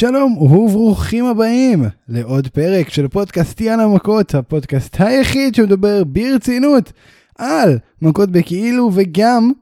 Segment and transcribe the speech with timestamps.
[0.00, 6.92] שלום וברוכים הבאים לעוד פרק של פודקאסט יאללה מכות, הפודקאסט היחיד שמדבר ברצינות
[7.38, 9.52] על מכות בכאילו וגם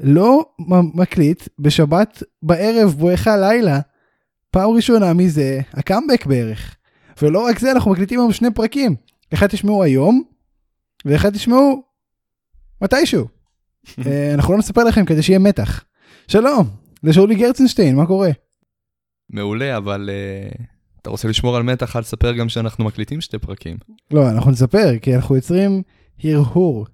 [0.00, 0.44] לא
[0.94, 3.80] מקליט בשבת בערב בואכה לילה,
[4.50, 6.76] פעם ראשונה מזה הקאמבק בערך.
[7.22, 8.94] ולא רק זה, אנחנו מקליטים היום שני פרקים,
[9.34, 10.22] אחד תשמעו היום
[11.04, 11.82] ואחד תשמעו
[12.82, 13.26] מתישהו.
[14.06, 15.84] אה, אנחנו לא נספר לכם כדי שיהיה מתח.
[16.28, 16.68] שלום,
[17.02, 18.30] לשאולי גרצנשטיין, מה קורה?
[19.32, 20.62] מעולה, אבל uh,
[21.02, 23.76] אתה רוצה לשמור על מתח, אל תספר גם שאנחנו מקליטים שתי פרקים.
[24.10, 25.82] לא, אנחנו נספר, כי אנחנו יוצרים
[26.24, 26.86] הרהור.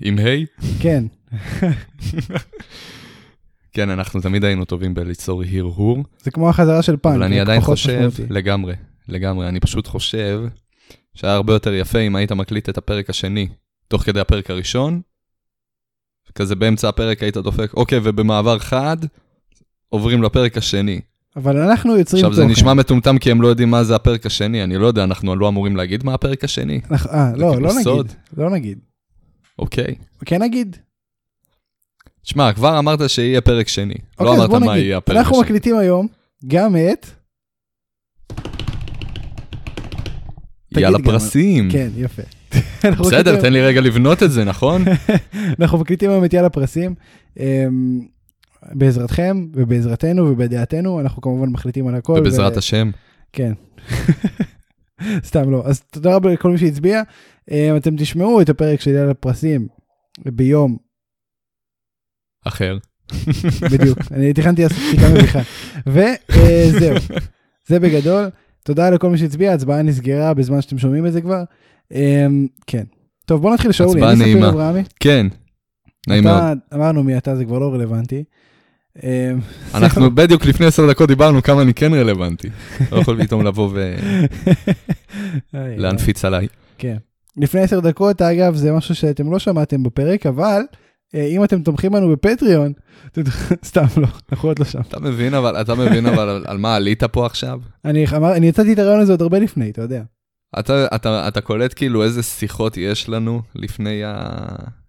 [0.00, 0.62] עם ה'?
[0.80, 1.04] כן.
[3.72, 6.04] כן, אנחנו תמיד היינו טובים בליצור הרהור.
[6.22, 7.14] זה כמו החזרה של פאנק.
[7.14, 8.10] אבל אני עדיין חושב.
[8.30, 8.74] לגמרי,
[9.08, 10.40] לגמרי, אני פשוט חושב
[11.14, 13.48] שהיה הרבה יותר יפה אם היית מקליט את הפרק השני
[13.88, 15.00] תוך כדי הפרק הראשון,
[16.34, 18.96] כזה באמצע הפרק היית דופק, אוקיי, ובמעבר חד,
[19.88, 21.00] עוברים לפרק השני.
[21.36, 22.32] אבל אנחנו יוצרים תוכן.
[22.32, 25.04] עכשיו, זה נשמע מטומטם כי הם לא יודעים מה זה הפרק השני, אני לא יודע,
[25.04, 26.80] אנחנו לא אמורים להגיד מה הפרק השני?
[27.12, 28.78] אה, לא, לא נגיד, לא נגיד.
[29.58, 29.94] אוקיי.
[30.24, 30.76] כן נגיד.
[32.22, 33.94] שמע, כבר אמרת שיהיה פרק שני.
[34.20, 35.26] לא אוקיי, אמרת מה יהיה הפרק השני.
[35.26, 36.06] אנחנו מקליטים היום
[36.46, 37.06] גם את...
[40.76, 41.70] יאללה פרסים.
[41.70, 42.22] כן, יפה.
[43.00, 44.84] בסדר, תן לי רגע לבנות את זה, נכון?
[45.60, 46.94] אנחנו מקליטים היום את יאללה פרסים.
[48.72, 52.16] בעזרתכם ובעזרתנו ובדעתנו, אנחנו כמובן מחליטים על הכל.
[52.20, 52.58] ובעזרת ו...
[52.58, 52.90] השם.
[53.32, 53.52] כן.
[55.28, 55.62] סתם לא.
[55.66, 57.02] אז תודה רבה לכל מי שהצביע.
[57.50, 59.68] אמ, אתם תשמעו את הפרק של יאללה פרסים
[60.24, 60.76] ביום.
[62.44, 62.78] אחר.
[63.72, 65.40] בדיוק, אני תכנתי לעשות פסיקה מביכה.
[65.86, 66.96] וזהו,
[67.66, 68.28] זה בגדול.
[68.64, 71.42] תודה לכל מי שהצביע, ההצבעה נסגרה בזמן שאתם שומעים את זה כבר.
[71.92, 72.84] אמ, כן.
[73.26, 73.94] טוב, בוא נתחיל לשאול לי.
[73.94, 74.72] הצבעה נעימה.
[75.00, 75.26] כן,
[76.08, 76.58] נעים מאוד.
[76.74, 78.24] אמרנו מי אתה, זה כבר לא רלוונטי.
[79.02, 79.40] אמ,
[79.74, 82.48] אנחנו בדיוק לפני עשר דקות דיברנו כמה אני כן רלוונטי.
[82.92, 83.70] לא יכול פתאום לבוא
[85.52, 86.48] ולהנפיץ עליי.
[86.78, 86.96] כן.
[87.36, 90.62] לפני עשר דקות, אגב, זה משהו שאתם לא שמעתם בפרק, אבל
[91.14, 92.72] אה, אם אתם תומכים בנו בפטריון,
[93.64, 94.80] סתם לא, אנחנו עוד לא שם.
[94.80, 97.60] אתה מבין אבל, אתה מבין אבל על מה עלית פה עכשיו?
[97.84, 100.02] אני יצאתי את הרעיון הזה עוד הרבה לפני, אתה יודע.
[100.58, 104.36] אתה, אתה, אתה קולט כאילו איזה שיחות יש לנו לפני, ה...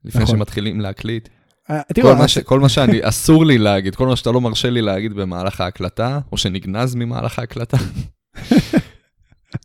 [0.06, 0.36] לפני נכון.
[0.36, 1.30] שמתחילים להקליט?
[1.72, 2.38] אה, כל, מה ש...
[2.38, 6.20] כל מה שאני, אסור לי להגיד, כל מה שאתה לא מרשה לי להגיד במהלך ההקלטה,
[6.32, 7.78] או שנגנז ממהלך ההקלטה.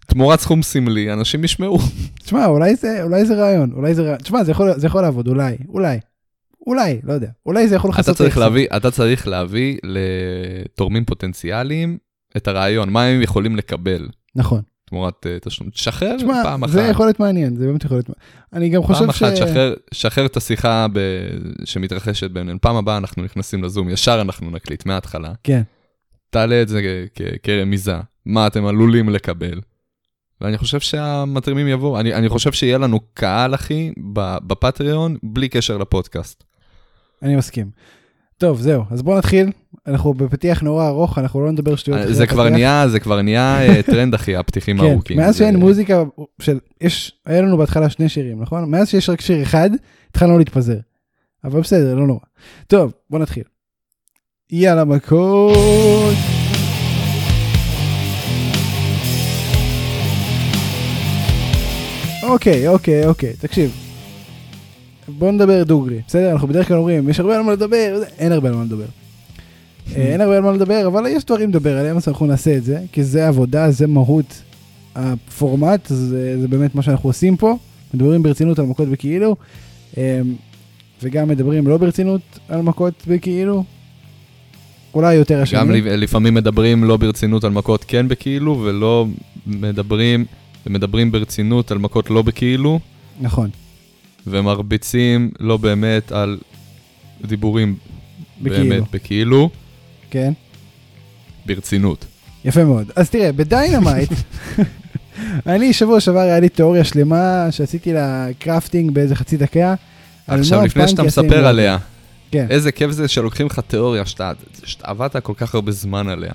[0.07, 1.79] תמורת סכום סמלי, אנשים ישמעו.
[2.25, 4.19] תשמע, אולי זה, אולי זה רעיון, אולי זה רעיון.
[4.19, 5.99] תשמע, זה יכול, זה יכול לעבוד, אולי, אולי.
[6.67, 7.29] אולי, לא יודע.
[7.47, 8.17] אולי זה יכול לחסות...
[8.17, 11.99] אתה אתה צריך להביא לתורמים פוטנציאליים
[12.37, 14.09] את הרעיון, מה הם יכולים לקבל.
[14.37, 14.63] נכון.
[14.95, 15.71] תמורת uh, תשלום.
[15.71, 16.73] תשחרר פעם אחת.
[16.73, 18.45] זה יכול להיות מעניין, זה באמת יכול להיות מעניין.
[18.53, 19.19] אני גם חושב ש...
[19.19, 20.99] פעם אחת שחרר, שחרר את השיחה ב...
[21.65, 22.61] שמתרחשת בינינו.
[22.61, 25.33] פעם הבאה אנחנו נכנסים לזום, ישר אנחנו נקליט מההתחלה.
[25.45, 25.63] כן.
[26.31, 27.07] תעלה את זה
[27.43, 27.97] כרמיזה,
[28.27, 29.61] מה אתם עלולים לקבל.
[30.41, 32.01] ואני חושב שהמתרימים יבואו.
[32.01, 33.93] אני, אני חושב שיהיה לנו קהל, אחי,
[34.47, 36.45] בפטריון, בלי קשר לפודקאסט.
[37.23, 37.71] אני מסכים.
[38.39, 39.51] טוב, זהו, אז בואו נתחיל.
[39.87, 42.01] אנחנו בפתיח נורא ארוך, אנחנו לא נדבר שטויות.
[42.01, 45.17] אה, זה כבר נהיה, זה כבר נהיה אה, טרנד, אחי, הפתיחים כן, הארוכים.
[45.17, 46.03] מאז שאין מוזיקה
[46.39, 48.71] של, יש, היה לנו בהתחלה שני שירים, נכון?
[48.71, 49.71] מאז שיש רק שיר אחד,
[50.11, 50.79] התחלנו להתפזר.
[51.45, 52.21] אבל בסדר, לא נורא.
[52.67, 53.43] טוב, בואו נתחיל.
[54.51, 56.15] יאללה מכות.
[62.23, 63.71] אוקיי, אוקיי, אוקיי, תקשיב.
[65.09, 66.33] בוא נדבר דוגרי, בסדר?
[66.33, 69.04] אנחנו בדרך כלל אומרים, יש הרבה על מה לדבר, אין הרבה על מה לדבר.
[69.97, 72.65] אה, אין הרבה על מה לדבר, אבל יש דברים לדבר עליהם, אז אנחנו נעשה את
[72.65, 74.43] זה, כי זה עבודה, זה מהות
[74.95, 77.57] הפורמט, זה, זה באמת מה שאנחנו עושים פה.
[77.95, 79.37] מדברים ברצינות על מכות בכאילו,
[79.99, 80.21] אה,
[81.03, 83.65] וגם מדברים לא ברצינות על מכות בכאילו.
[84.95, 85.61] אולי יותר השני.
[85.61, 89.07] גם לפעמים מדברים לא ברצינות על מכות כן בכאילו, ולא
[89.47, 90.25] מדברים,
[90.67, 92.81] ומדברים ברצינות על מכות לא בכאילו.
[93.21, 93.51] נכון.
[94.27, 96.39] ומרביצים לא באמת על
[97.27, 97.77] דיבורים
[98.43, 98.69] בכאילו.
[98.69, 99.51] באמת בכאילו.
[100.15, 100.33] כן.
[101.47, 102.05] ברצינות.
[102.45, 102.91] יפה מאוד.
[102.97, 104.11] אז תראה, בדיינמייט,
[105.47, 109.75] אני שבוע שעבר היה לי תיאוריה שלמה שעשיתי לה crafting באיזה חצי דקה.
[110.27, 111.79] עכשיו, לפני שאתה מספר עליה,
[112.31, 112.47] כן.
[112.51, 114.33] איזה כיף זה שלוקחים לך תיאוריה שאתה,
[114.65, 116.33] שאתה עבדת כל כך הרבה זמן עליה.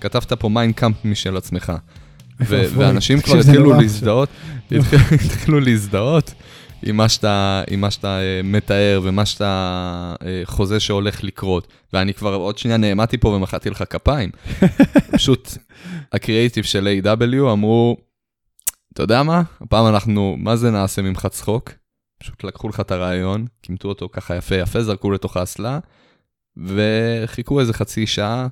[0.00, 1.72] כתבת פה Mein Kampf משל עצמך.
[2.40, 4.28] ואנשים כבר התחילו להזדהות,
[4.70, 6.34] התחילו להזדהות
[6.82, 11.68] עם מה שאתה, עם מה שאתה uh, מתאר ומה שאתה uh, חוזה שהולך לקרות.
[11.92, 14.30] ואני כבר עוד שנייה נעמדתי פה ומחאתי לך כפיים.
[15.12, 15.50] פשוט
[16.12, 17.52] הקריאיטיב של A.W.
[17.52, 17.96] אמרו,
[18.92, 19.42] אתה יודע מה?
[19.60, 21.70] הפעם אנחנו, מה זה נעשה ממך צחוק?
[22.22, 25.78] פשוט לקחו לך את הרעיון, קימטו אותו ככה יפה יפה, זרקו לתוך האסלה,
[26.56, 28.48] וחיכו איזה חצי שעה,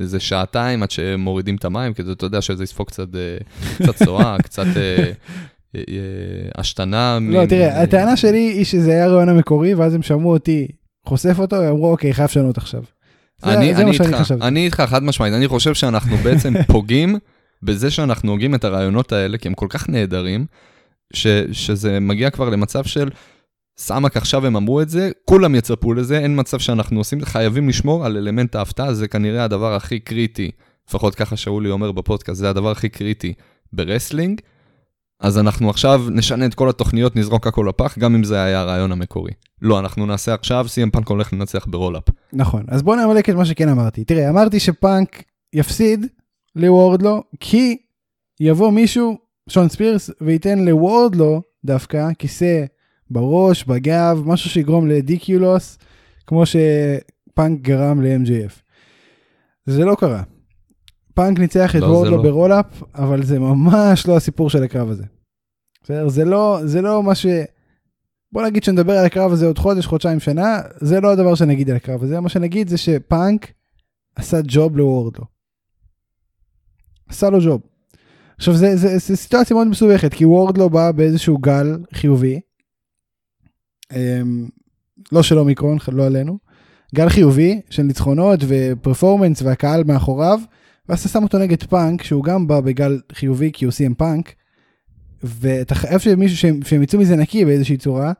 [0.00, 3.08] איזה שעתיים עד שמורידים את המים, כדי, אתה יודע, שזה יספוג קצת,
[3.78, 4.66] קצת צואה, קצת
[6.58, 7.18] השתנה.
[7.22, 10.68] לא, תראה, הטענה שלי היא שזה היה הרעיון המקורי, ואז הם שמעו אותי
[11.06, 12.82] חושף אותו, הם אמרו, אוקיי, חייב לשנות עכשיו.
[13.44, 17.18] אני, אני איתך, אני איתך, חד משמעית, אני חושב שאנחנו בעצם פוגעים
[17.62, 20.46] בזה שאנחנו הוגים את הרעיונות האלה, כי הם כל כך נהדרים,
[21.12, 23.10] ש, שזה מגיע כבר למצב של
[23.78, 28.06] סמק עכשיו הם אמרו את זה, כולם יצפו לזה, אין מצב שאנחנו עושים, חייבים לשמור
[28.06, 30.50] על אלמנט ההפתעה, זה כנראה הדבר הכי קריטי,
[30.88, 33.32] לפחות ככה שאולי אומר בפודקאסט, זה הדבר הכי קריטי
[33.72, 34.40] ב wrestling.
[35.22, 38.92] אז אנחנו עכשיו נשנה את כל התוכניות, נזרוק הכל לפח, גם אם זה היה הרעיון
[38.92, 39.30] המקורי.
[39.62, 42.02] לא, אנחנו נעשה עכשיו, סי.אם פאנק הולך לנצח ב roll-up.
[42.32, 44.04] נכון, אז בוא נמלק את מה שכן אמרתי.
[44.04, 45.22] תראה, אמרתי שפאנק
[45.52, 46.06] יפסיד
[46.56, 47.76] לוורדלו, כי
[48.40, 52.64] יבוא מישהו, שון ספירס, וייתן לוורדלו דווקא כיסא
[53.10, 55.78] בראש, בגב, משהו שיגרום ל DQ loss,
[56.26, 58.52] כמו שפאנק גרם ל-MJF.
[59.66, 60.22] זה לא קרה.
[61.14, 62.22] פאנק ניצח את לא, וורדלו לא.
[62.22, 65.04] ב roll-up, אבל זה ממש לא הסיפור של הקרב הזה.
[65.82, 66.08] בסדר?
[66.08, 67.26] זה לא, זה לא מה ש...
[68.32, 71.76] בוא נגיד שנדבר על הקרב הזה עוד חודש, חודשיים, שנה, זה לא הדבר שנגיד על
[71.76, 73.52] הקרב הזה, מה שנגיד זה שפאנק
[74.16, 75.24] עשה ג'וב לוורדלו.
[77.08, 77.60] עשה לו ג'וב.
[78.36, 82.40] עכשיו זה, זה, זה סיטואציה מאוד מסובכת, כי וורדלו בא באיזשהו גל חיובי,
[83.92, 84.48] אמ,
[85.12, 86.38] לא של אומיקרון, לא עלינו,
[86.94, 90.40] גל חיובי של ניצחונות ופרפורמנס והקהל מאחוריו,
[90.88, 94.34] ואז אתה שם אותו נגד פאנק, שהוא גם בא בגל חיובי כי הוא CM Punk,
[95.22, 98.12] ואתה חייב שמישהו, שהם, שהם יצאו מזה נקי באיזושהי צורה,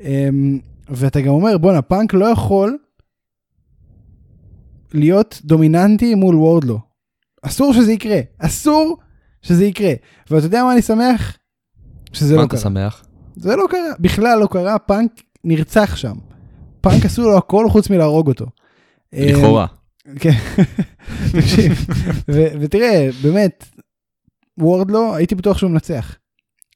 [0.00, 0.58] אמ,
[0.88, 2.78] ואתה גם אומר, בואנה, פאנק לא יכול
[4.94, 6.80] להיות דומיננטי מול וורדלו.
[7.42, 8.98] אסור שזה יקרה, אסור
[9.42, 9.92] שזה יקרה.
[10.30, 11.36] ואתה יודע מה אני שמח?
[12.12, 12.46] שזה לא קרה.
[12.46, 13.04] מה אתה שמח?
[13.36, 16.14] זה לא קרה, בכלל לא קרה, פאנק נרצח שם.
[16.80, 18.46] פאנק עשו לו הכל חוץ מלהרוג אותו.
[19.12, 19.66] לכאורה.
[20.20, 20.30] כן,
[21.32, 21.86] תקשיב,
[22.60, 23.64] ותראה, באמת,
[24.58, 26.16] וורדלו, הייתי בטוח שהוא מנצח.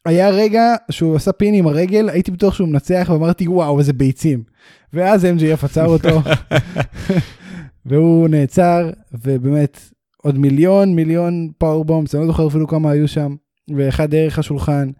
[0.04, 4.42] היה רגע שהוא עשה pin עם הרגל, הייתי בטוח שהוא מנצח, ואמרתי, וואו, איזה ביצים.
[4.92, 6.08] ואז MJF עצר אותו,
[7.86, 9.80] והוא נעצר, ובאמת,
[10.16, 13.34] עוד מיליון, מיליון powerbombs, אני לא זוכר אפילו כמה היו שם,
[13.76, 14.90] ואחד דרך השולחן,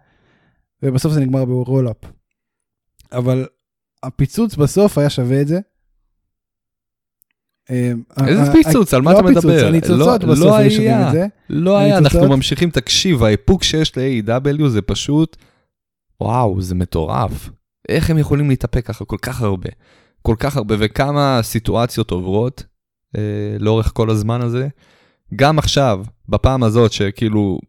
[0.83, 1.97] ובסוף זה נגמר ב roll-up.
[3.11, 3.47] אבל
[4.03, 5.59] הפיצוץ בסוף היה שווה את זה.
[7.69, 8.93] אמ, איזה פיצוץ?
[8.93, 9.67] על מה לא אתה מדבר?
[9.67, 11.11] הניצוצות לא, בסוף לא היה,
[11.49, 15.37] לא היה, אנחנו ממשיכים, תקשיב, האיפוק שיש ל-AW זה פשוט,
[16.21, 17.49] וואו, זה מטורף.
[17.89, 19.69] איך הם יכולים להתאפק ככה כל כך הרבה?
[20.21, 22.63] כל כך הרבה, וכמה סיטואציות עוברות
[23.17, 23.21] אה,
[23.59, 24.67] לאורך כל הזמן הזה.
[25.35, 27.59] גם עכשיו, בפעם הזאת, שכאילו,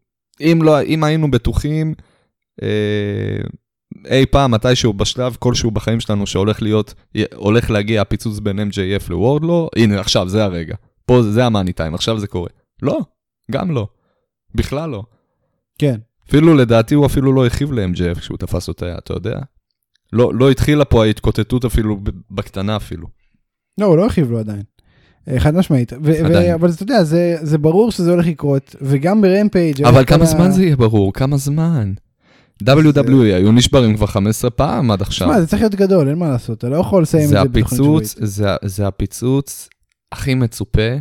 [0.41, 1.95] אם, לא, אם היינו בטוחים,
[2.63, 3.39] אה,
[4.07, 6.95] אי פעם, מתישהו, בשלב כלשהו בחיים שלנו שהולך להיות,
[7.35, 10.75] הולך להגיע הפיצוץ בין MJF לוורדלו, הנה עכשיו, זה הרגע.
[11.07, 12.49] פה זה המאני טיים, עכשיו זה קורה.
[12.83, 13.01] לא,
[13.51, 13.89] גם לא.
[14.55, 15.03] בכלל לא.
[15.79, 16.01] כן.
[16.29, 19.39] אפילו לדעתי הוא אפילו לא הכיב ל-MJF כשהוא תפס אותה, אתה יודע?
[20.13, 22.01] לא, לא התחילה פה ההתקוטטות אפילו
[22.31, 23.07] בקטנה אפילו.
[23.81, 24.63] לא, הוא לא הכיב לו עדיין.
[25.29, 25.93] אה, חד משמעית.
[26.03, 29.83] ו- אבל אתה יודע, זה, זה ברור שזה הולך לקרות, וגם ברמפייג'...
[29.83, 31.13] אבל כמה זמן זה יהיה ברור?
[31.13, 31.93] כמה זמן?
[32.65, 35.29] WWE היו נשברים כבר 15 פעם עד עכשיו.
[35.29, 37.81] שמע, זה צריך להיות גדול, אין מה לעשות, אתה לא יכול לסיים את זה בתוכנית
[37.81, 38.15] שבועית.
[38.65, 39.69] זה הפיצוץ
[40.13, 40.97] הכי מצופה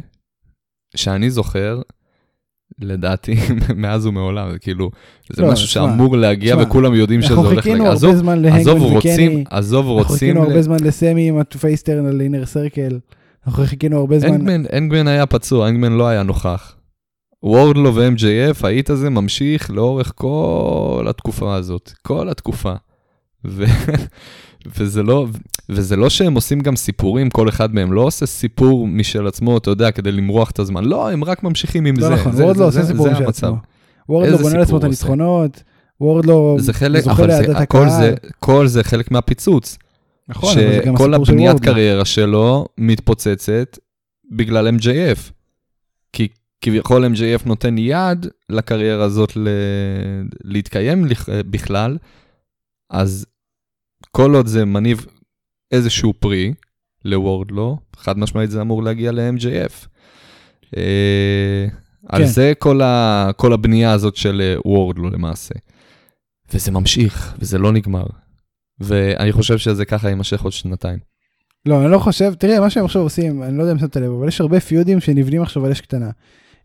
[0.95, 1.81] שאני זוכר,
[2.81, 3.35] לדעתי,
[3.75, 4.91] מאז ומעולם, זה כאילו,
[5.33, 7.91] זה לא, משהו שאמור להגיע וכולם יודעים שזה הולך להגיע.
[7.91, 9.99] עזוב, רוצים, עזוב, רוצים...
[9.99, 12.99] אנחנו חיכינו הרבה זמן לסמי עם הפייסטרן על אינר סרקל.
[13.47, 14.65] אנחנו חיכינו הרבה זמן.
[14.73, 16.76] אנגמן היה פצוע, אנגמן לא היה נוכח.
[17.43, 22.73] וורדלו ו-MJF, האיט הזה ממשיך לאורך כל התקופה הזאת, כל התקופה.
[23.45, 23.65] ו...
[24.75, 25.27] וזה לא,
[25.69, 29.69] וזה לא שהם עושים גם סיפורים, כל אחד מהם לא עושה סיפור משל עצמו, אתה
[29.69, 30.83] יודע, כדי למרוח את הזמן.
[30.85, 32.09] לא, הם רק ממשיכים עם לא זה.
[32.09, 33.55] לא נכון, וורדלו עושה סיפור משל עצמו.
[34.09, 35.63] וורדלו בונה לעצמו את הניצחונות,
[36.01, 37.07] וורדלו זוכה לידת
[37.55, 38.15] הקהל.
[38.39, 39.77] כל זה חלק מהפיצוץ.
[40.29, 41.25] נכון, אבל זה גם הסיפור של וורדלו.
[41.25, 43.77] שכל הבניית קריירה שלו מתפוצצת
[44.31, 45.31] בגלל MJF.
[46.13, 46.27] כי
[46.61, 49.47] כביכול MJF נותן יד לקריירה הזאת ל...
[50.43, 51.97] להתקיים בכלל,
[52.89, 53.25] אז
[54.11, 55.05] כל עוד זה מניב
[55.71, 56.53] איזשהו פרי
[57.05, 59.87] לוורדלו, חד משמעית זה אמור להגיע ל-MJF.
[60.77, 62.15] אה, כן.
[62.15, 63.29] על זה כל, ה...
[63.35, 65.55] כל הבנייה הזאת של וורדלו למעשה.
[66.53, 68.05] וזה ממשיך, וזה לא נגמר.
[68.79, 70.99] ואני חושב שזה ככה יימשך עוד שנתיים.
[71.65, 74.11] לא, אני לא חושב, תראה, מה שהם עכשיו עושים, אני לא יודע אם שמת לב,
[74.11, 76.09] אבל יש הרבה feudים שנבנים עכשיו על אש קטנה.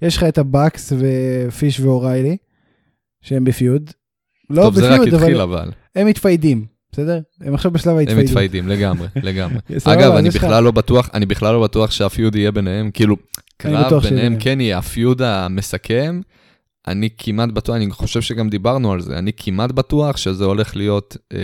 [0.02, 2.37] יש לך את ה Bucks ופיש ואוריילי,
[3.21, 3.90] שהם ב feud.
[4.50, 5.71] לא טוב, ב feud, זה רק התחיל אבל.
[5.94, 6.73] הם מתפיידים.
[6.92, 7.21] בסדר?
[7.40, 8.23] הם עכשיו בשלב ההתפיידות.
[8.23, 9.59] הם מתפיידים, לגמרי, לגמרי.
[9.85, 13.16] אגב, אני בכלל לא בטוח, אני בכלל לא בטוח שה feud יהיה ביניהם, כאילו,
[13.56, 16.21] קרב ביניהם כן יהיה, ה feud המסכם,
[16.88, 21.16] אני כמעט בטוח, אני חושב שגם דיברנו על זה, אני כמעט בטוח שזה הולך להיות
[21.32, 21.38] אה,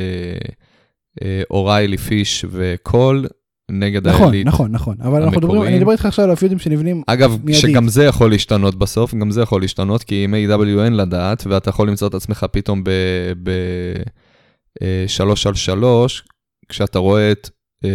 [1.23, 3.27] אה, אוריילי, פיש וקול
[3.71, 4.47] נגד נכון, האליט.
[4.47, 7.63] נכון, נכון, נכון, אבל אנחנו מדברים, אני מדבר איתך עכשיו על הפיודים שנבנים אגב, מיידית.
[7.63, 10.85] שגם זה יכול להשתנות בסוף, גם זה יכול להשתנות, כי עם A.W.
[10.85, 16.25] אין לדעת, ואתה יכול למצוא את עצמך פתאום ב-3 אה, על 3,
[16.69, 17.51] כשאתה רואה את...
[17.85, 17.91] אה,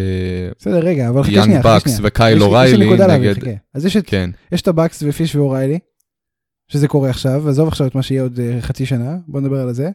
[0.60, 3.58] בסדר, רגע, אבל חכה שנייה, יאנג בקס וקייל אוריילי נגד...
[3.74, 4.30] אז יש את, כן.
[4.52, 5.80] יש את ה Bucks ופיש ואוריילי,
[6.68, 9.74] שזה קורה עכשיו, עזוב עכשיו את מה שיהיה עוד uh, חצי שנה, בוא נדבר על
[9.74, 9.90] זה.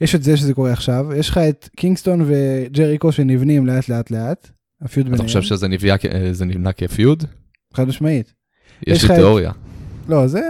[0.00, 4.50] יש את זה שזה קורה עכשיו, יש לך את קינגסטון וג'ריקו שנבנים לאט לאט לאט,
[4.84, 5.14] ה feud ביניהם.
[5.14, 7.24] אתה חושב שזה נבנה, אה, נבנה כ feud?
[7.74, 8.34] חד משמעית.
[8.86, 9.50] יש לי תיאוריה.
[9.50, 9.56] את...
[10.08, 10.40] לא, זה,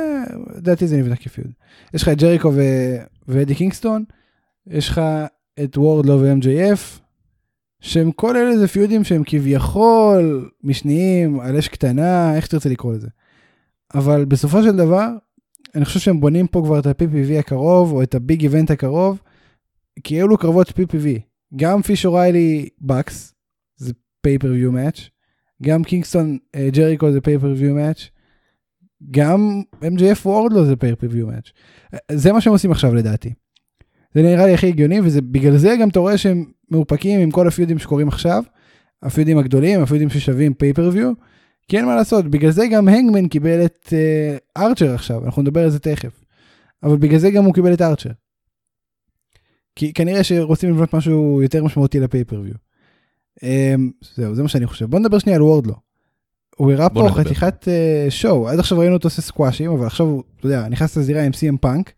[0.56, 1.50] לדעתי זה נבנה כ feud.
[1.94, 2.60] יש לך את ג'ריקו ו...
[3.28, 4.04] ואדי קינגסטון,
[4.66, 5.00] יש לך
[5.64, 7.00] את וורדלו ו-MJF,
[7.80, 13.08] שהם כל אלה זה feudים שהם כביכול משניים, על אש קטנה, איך שתרצה לקרוא לזה.
[13.94, 15.08] אבל בסופו של דבר,
[15.74, 19.22] אני חושב שהם בונים פה כבר את ה-PPV הקרוב, או את ה big event הקרוב,
[20.04, 21.06] כי אלו קרבות PPV.
[21.56, 23.34] גם פיש אוריילי Bucks,
[23.76, 23.92] זה
[24.24, 25.00] pay-per-view match,
[25.62, 28.08] גם קינגסטון אה, ג'ריקו זה pay-per-view match,
[29.10, 31.50] גם MJF וורדלו זה pay-per-view match.
[32.12, 33.32] זה מה שהם עושים עכשיו לדעתי.
[34.14, 37.52] זה נראה לי הכי הגיוני, ובגלל זה גם אתה רואה שהם מאופקים עם כל ה
[37.52, 38.42] feudים שקורים עכשיו,
[39.02, 41.12] הפיודים הגדולים, הפיודים ששווים פייפריוויו,
[41.68, 45.64] כי אין מה לעשות, בגלל זה גם הנגמן קיבל את uh, ארצ'ר עכשיו, אנחנו נדבר
[45.64, 46.24] על זה תכף.
[46.82, 48.10] אבל בגלל זה גם הוא קיבל את ארצ'ר.
[49.76, 52.54] כי כנראה שרוצים לבנות משהו יותר משמעותי לפייפריוויו.
[53.38, 53.44] Um,
[54.14, 54.86] זהו, זה מה שאני חושב.
[54.86, 55.74] בוא נדבר שנייה על וורדלו.
[56.56, 57.24] הוא הראה פה נדבר.
[57.24, 60.96] חתיכת uh, שואו, עד עכשיו ראינו אותו עושה סקוואשים, אבל עכשיו הוא, אתה יודע, נכנס
[60.96, 61.92] לזירה עם CM פאנק,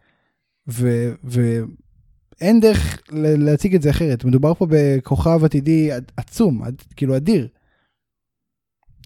[1.25, 4.25] ואין דרך להציג את זה אחרת.
[4.25, 7.49] מדובר פה בכוכב עתידי עצום, עד, כאילו אדיר.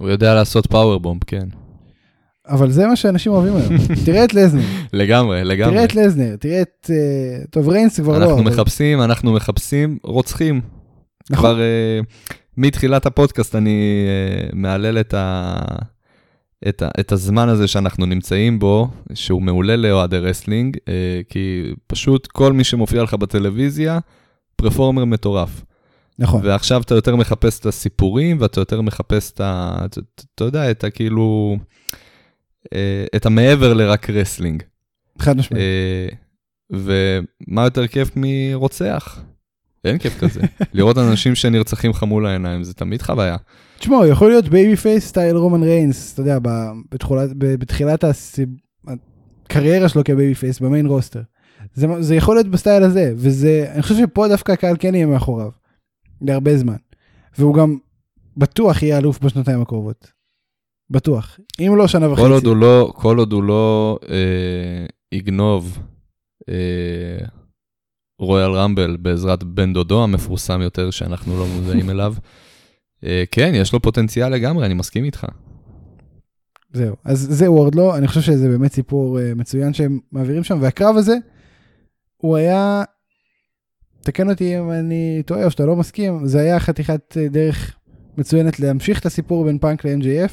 [0.00, 1.48] הוא יודע לעשות powerbomb, כן.
[2.48, 3.72] אבל זה מה שאנשים אוהבים היום.
[4.06, 4.62] תראה את לזנר.
[4.92, 5.74] לגמרי, לגמרי.
[5.74, 6.90] תראה את לזנר, תראה את...
[6.90, 8.24] Uh, טוב, ריינס כבר לא.
[8.24, 9.02] אנחנו מחפשים.
[9.02, 10.60] אנחנו מחפשים רוצחים.
[11.30, 11.44] נכון.
[11.44, 14.06] כבר uh, מתחילת הפודקאסט אני
[14.50, 15.56] uh, מהלל את, ה...
[16.68, 16.88] את, ה...
[17.00, 20.80] את הזמן הזה שאנחנו נמצאים בו, שהוא מעולה לאוהדי wrestling, uh,
[21.28, 23.98] כי פשוט כל מי שמופיע לך בטלוויזיה,
[24.56, 25.64] performer מטורף.
[26.18, 26.40] נכון.
[26.44, 29.78] ועכשיו אתה יותר מחפש את הסיפורים, ואתה יותר מחפש את ה...
[30.34, 31.56] אתה יודע, את הכאילו...
[33.16, 34.62] את המעבר לרק wrestling.
[35.18, 35.64] חד משמעית.
[36.70, 39.20] ומה יותר כיף מרוצח?
[39.84, 40.40] אין כיף כזה.
[40.74, 43.36] לראות אנשים שנרצחים מול העיניים, זה תמיד חוויה.
[43.78, 46.38] תשמעו, יכול להיות babyface סטייל רומן ריינס, אתה יודע,
[46.90, 48.04] בתחולת, בתחילת
[49.46, 51.22] הקריירה שלו כ babyface, ב main roster.
[51.74, 55.50] זה, זה יכול להיות בסטייל הזה, וזה, אני חושב שפה דווקא הקהל כן יהיה מאחוריו.
[56.22, 56.76] להרבה זמן.
[57.38, 57.78] והוא גם
[58.36, 60.12] בטוח יהיה אלוף בשנתיים הקרובות.
[60.90, 61.38] בטוח.
[61.60, 62.22] אם לא שנה וחצי.
[62.22, 65.78] כל עוד הוא לא, כל עוד הוא לא אה, יגנוב
[66.48, 67.26] אה,
[68.20, 72.14] רויאל רמבל בעזרת בן דודו המפורסם יותר שאנחנו לא מודעים אליו.
[73.04, 75.26] אה, כן, יש לו פוטנציאל לגמרי, אני מסכים איתך.
[76.72, 80.96] זהו, אז זה וורדלו, אני חושב שזה באמת סיפור uh, מצוין שהם מעבירים שם, והקרב
[80.96, 81.16] הזה,
[82.16, 82.82] הוא היה
[84.00, 87.76] תקן אותי אם אני טועה או שאתה לא מסכים, זה היה חתיכת אה, דרך
[88.18, 90.32] מצוינת להמשיך את הסיפור בין פאנק ל-MJF.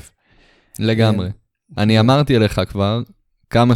[0.79, 1.27] לגמרי.
[1.27, 3.01] אה, אני אמרתי לך כבר
[3.49, 3.73] כמה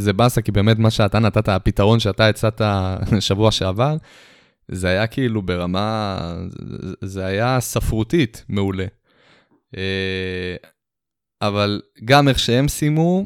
[0.00, 2.60] שזה באסה, כי באמת מה שאתה נתת, הפתרון שאתה הצעת
[3.20, 3.96] שבוע שעבר,
[4.68, 6.18] זה היה כאילו ברמה,
[7.04, 8.86] זה היה ספרותית מעולה.
[9.76, 10.56] אה,
[11.42, 13.24] אבל גם איך שהם סיימו,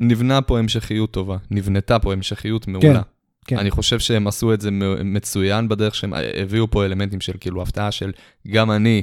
[0.00, 3.02] נבנה פה המשכיות טובה, נבנתה פה המשכיות מעולה.
[3.02, 3.12] כן.
[3.46, 3.58] כן.
[3.58, 4.70] אני חושב שהם עשו את זה
[5.04, 8.12] מצוין בדרך שהם הביאו פה אלמנטים של כאילו הפתעה של
[8.48, 9.02] גם אני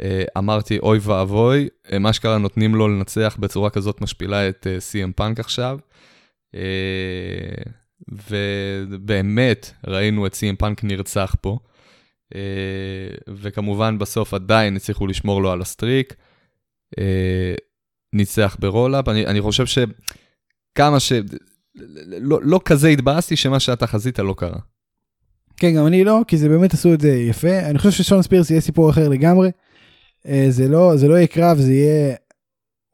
[0.00, 5.12] אה, אמרתי אוי ואבוי, הם אשכרה נותנים לו לנצח בצורה כזאת משפילה את אה, CM
[5.16, 5.78] Punk עכשיו.
[6.54, 7.72] אה,
[8.08, 11.58] ובאמת ראינו את CM Punk נרצח פה.
[13.28, 16.14] וכמובן בסוף עדיין הצליחו לשמור לו על ה streak.
[18.12, 21.12] ניצח ב roll-up, אני, אני חושב שכמה ש...
[22.20, 24.58] לא, לא כזה התבאסתי שמה שאתה חזית לא קרה.
[25.56, 27.58] כן, גם אני לא, כי זה באמת עשו את זה יפה.
[27.58, 29.50] אני חושב ששון ספירס יהיה סיפור אחר לגמרי.
[30.26, 32.14] אה, זה לא, זה לא יהיה קרב, זה יהיה...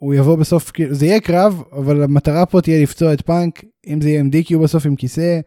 [0.04, 4.00] הוא יבוא בסוף, כאילו, זה יהיה קרב, אבל המטרה פה תהיה לפצוע את פאנק, אם
[4.00, 5.40] זה יהיה עם DQ בסוף עם כיסא,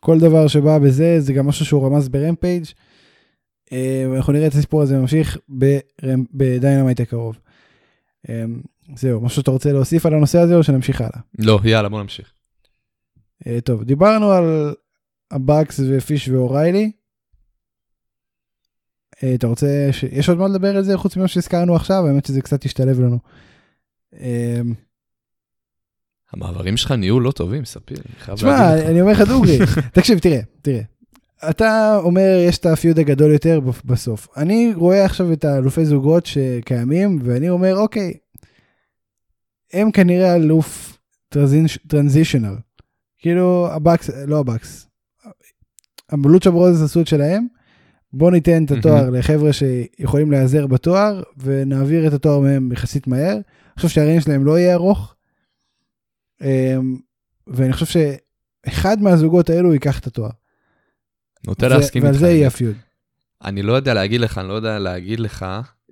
[0.00, 2.64] כל דבר שבא בזה, זה גם משהו שהוא רמז ב Rampage.
[3.72, 5.38] אה, אנחנו נראה את הסיפור הזה ממשיך
[6.34, 7.38] ב Dynamite הקרוב.
[8.28, 8.44] אה,
[8.96, 11.20] זהו, משהו שאתה רוצה להוסיף על הנושא הזה או שנמשיך הלאה?
[11.38, 12.32] לא, יאללה, בוא נמשיך.
[13.46, 14.74] אה, טוב, דיברנו על
[15.30, 16.92] ה Bucks ופיש ואוריילי.
[19.34, 20.02] אתה רוצה, ש...
[20.02, 23.18] יש עוד מה לדבר על זה חוץ ממה שהזכרנו עכשיו, האמת שזה קצת השתלב לנו.
[24.18, 24.74] אמ,
[26.32, 27.98] המעברים שלך נהיו לא טובים, ספיר.
[28.34, 29.58] תשמע, אני אומר לך דוגרי,
[29.94, 30.82] תקשיב, תראה, תראה.
[31.50, 34.28] אתה אומר, יש את הפיוד הגדול יותר בסוף.
[34.36, 38.14] אני רואה עכשיו את האלופי זוגות שקיימים, ואני אומר, אוקיי,
[39.72, 40.98] הם כנראה אלוף
[41.88, 42.54] טרנזישנל.
[43.18, 44.86] כאילו, הבקס, לא הבקס.
[46.08, 47.46] המלוצ'ה ברוזס עשו את שלהם,
[48.12, 49.18] בוא ניתן את התואר mm-hmm.
[49.18, 53.34] לחבר'ה שיכולים להיעזר בתואר, ונעביר את התואר מהם יחסית מהר.
[53.34, 53.42] אני
[53.76, 55.14] חושב שהרעיון שלהם לא יהיה ארוך.
[56.40, 56.96] אמ,
[57.46, 57.86] ואני חושב
[58.66, 60.30] שאחד מהזוגות האלו ייקח את התואר.
[61.46, 62.12] נוטה להסכים איתך.
[62.12, 62.76] ועל זה יהיה הפיוד.
[63.44, 65.46] אני לא יודע להגיד לך, אני לא יודע להגיד לך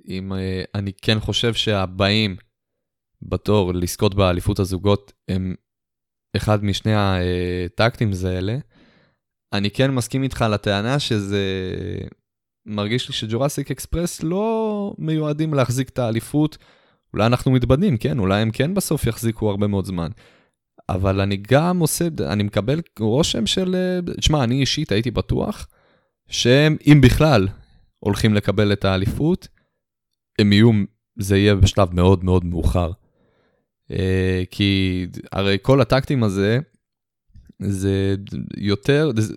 [0.09, 2.37] אם uh, אני כן חושב שהבאים
[3.23, 5.55] בתור לזכות באליפות הזוגות הם
[6.37, 8.59] אחד משני הטקטים האלה.
[9.53, 11.43] אני כן מסכים איתך על הטענה שזה
[12.67, 16.59] מרגיש לי שג'ורסיק אקספרס לא מיועדים להחזיק את האליפות.
[17.13, 20.09] אולי אנחנו מתבדים, כן, אולי הם כן בסוף יחזיקו הרבה מאוד זמן.
[20.89, 25.67] אבל אני גם עושה, אני מקבל רושם של, תשמע, אני אישית הייתי בטוח
[26.29, 27.49] שהם, אם בכלל,
[27.99, 29.49] הולכים לקבל את האליפות,
[30.39, 30.71] הם יהיו,
[31.19, 32.91] זה יהיה בשלב מאוד מאוד מאוחר.
[33.91, 36.59] אה, כי הרי כל הטקטים הזה,
[37.59, 38.15] זה
[38.57, 39.35] יותר, זה,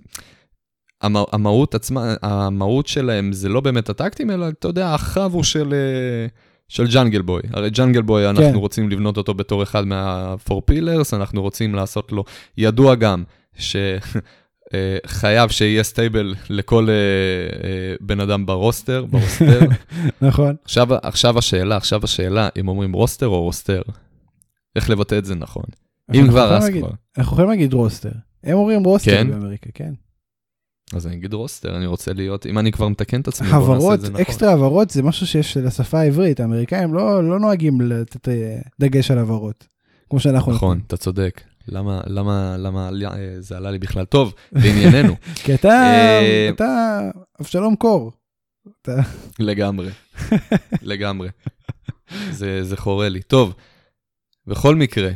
[1.31, 5.73] המהות עצמה, המהות שלהם זה לא באמת הטקטים, אלא אתה יודע, החב הוא של...
[5.73, 6.27] אה,
[6.71, 7.41] של ג'אנגל בוי.
[7.53, 8.55] הרי ג'אנגל בוי, אנחנו כן.
[8.55, 12.23] רוצים לבנות אותו בתור אחד מה-4 pillars, אנחנו רוצים לעשות לו,
[12.57, 13.23] ידוע גם
[13.57, 16.89] שחייב שיהיה stable לכל uh,
[18.01, 19.59] בן אדם ב roster, ב roster.
[20.21, 20.55] נכון.
[20.63, 23.81] עכשיו, עכשיו השאלה, עכשיו השאלה, אם אומרים roster או roster,
[24.75, 25.65] איך לבטא את זה נכון.
[26.13, 26.89] אם כבר, אז כבר.
[27.17, 28.11] אנחנו יכולים להגיד roster.
[28.43, 29.31] הם אומרים roster כן?
[29.31, 29.93] באמריקה, כן.
[30.93, 33.93] אז אני אגיד roster, אני רוצה להיות, אם אני כבר מתקן את עצמי, בוא נעשה
[33.93, 34.21] את זה נכון.
[34.21, 39.19] אקסטרה הבהרות זה משהו שיש לשפה העברית, האמריקאים לא, לא נוהגים לתת אה, דגש על
[39.19, 39.67] הבהרות,
[40.09, 40.53] כמו שאנחנו...
[40.53, 40.79] נכון.
[40.87, 41.41] אתה צודק.
[41.67, 45.15] למה, למה, למה אה, זה עלה לי בכלל טוב, לענייננו.
[45.43, 46.99] כי אתה, אה, אתה
[47.41, 48.11] אבשלום קור.
[49.39, 49.89] לגמרי,
[50.81, 51.29] לגמרי.
[52.31, 53.21] זה, זה חורה לי.
[53.21, 53.53] טוב,
[54.47, 55.11] בכל מקרה,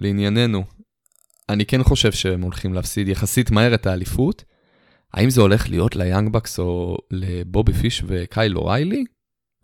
[0.00, 0.64] לענייננו,
[1.48, 4.44] אני כן חושב שהם הולכים להפסיד יחסית מהר את האליפות,
[5.14, 9.04] האם זה הולך להיות ל Young Bucks או לבובי פיש וקייל אוריילי?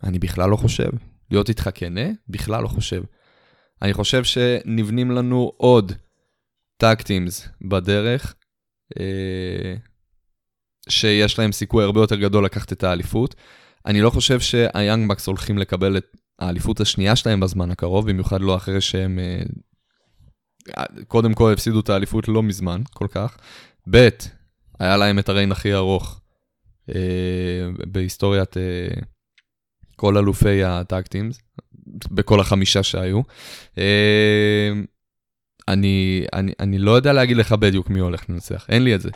[0.03, 0.89] אני בכלל לא חושב.
[1.31, 2.09] להיות איתך כנה?
[2.29, 3.01] בכלל לא חושב.
[3.81, 5.91] אני חושב שנבנים לנו עוד
[6.77, 8.35] tag teams בדרך,
[8.99, 9.75] אה,
[10.89, 13.35] שיש להם סיכוי הרבה יותר גדול לקחת את האליפות.
[13.85, 16.05] אני לא חושב שה Young Bucks הולכים לקבל את
[16.39, 19.41] האליפות השנייה שלהם בזמן הקרוב, במיוחד לא אחרי שהם אה,
[21.07, 23.37] קודם כל הפסידו את האליפות לא מזמן כל כך.
[23.89, 24.09] ב',
[24.79, 26.21] היה להם את הריין הכי ארוך
[26.95, 28.87] אה, בהיסטוריית אה,
[29.95, 31.29] כל אלופי הטאקטים,
[32.11, 33.21] בכל החמישה שהיו.
[33.77, 34.71] אה,
[35.67, 39.09] אני, אני, אני לא יודע להגיד לך בדיוק מי הולך לנצח, אין לי את זה.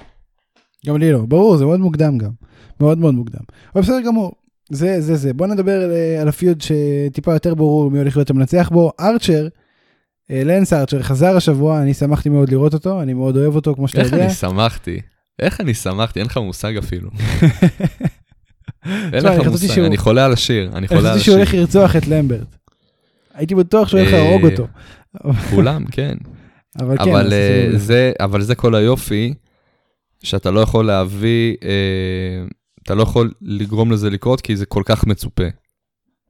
[0.88, 2.32] גם לי לא, ברור, זה מאוד מוקדם גם.
[2.80, 3.40] מאוד מאוד מוקדם.
[3.76, 4.32] אבל בסדר גמור,
[4.70, 5.34] זה זה זה.
[5.34, 8.92] בוא נדבר על, אה, על הפיוד שטיפה יותר ברור מי הולך להיות המנצח בו.
[9.00, 9.48] ארצ'ר,
[10.32, 14.02] לנס ארצ'ר חזר השבוע, אני שמחתי מאוד לראות אותו, אני מאוד אוהב אותו, כמו שאתה
[14.02, 14.18] יודע.
[14.18, 15.00] איך אני שמחתי?
[15.40, 17.10] איך אני שמחתי, אין לך מושג אפילו.
[19.14, 21.14] אין לך מושג, אני חולה על השיר, אני חולה על השיר.
[21.14, 22.56] חשבתי שהוא הולך לרצוח את למברט.
[23.34, 24.68] הייתי בטוח שהוא הולך להרוג אותו.
[25.50, 26.18] כולם, כן.
[26.80, 27.10] אבל כן.
[27.10, 29.34] אבל אה, זה, אבל זה כל היופי,
[30.24, 32.46] שאתה לא יכול להביא, אה,
[32.84, 35.48] אתה לא יכול לגרום לזה לקרות, כי זה כל כך מצופה.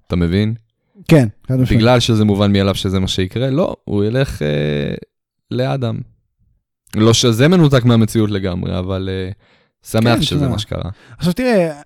[0.08, 0.54] אתה מבין?
[1.08, 4.96] כן, בגלל שזה מובן מאליו שזה מה שיקרה, לא, הוא ילך אה,
[5.52, 6.00] לאדם.
[6.96, 10.90] לא שזה מנותק מהמציאות לגמרי, אבל uh, שמח כן, שזה מה שקרה.
[11.18, 11.82] עכשיו תראה,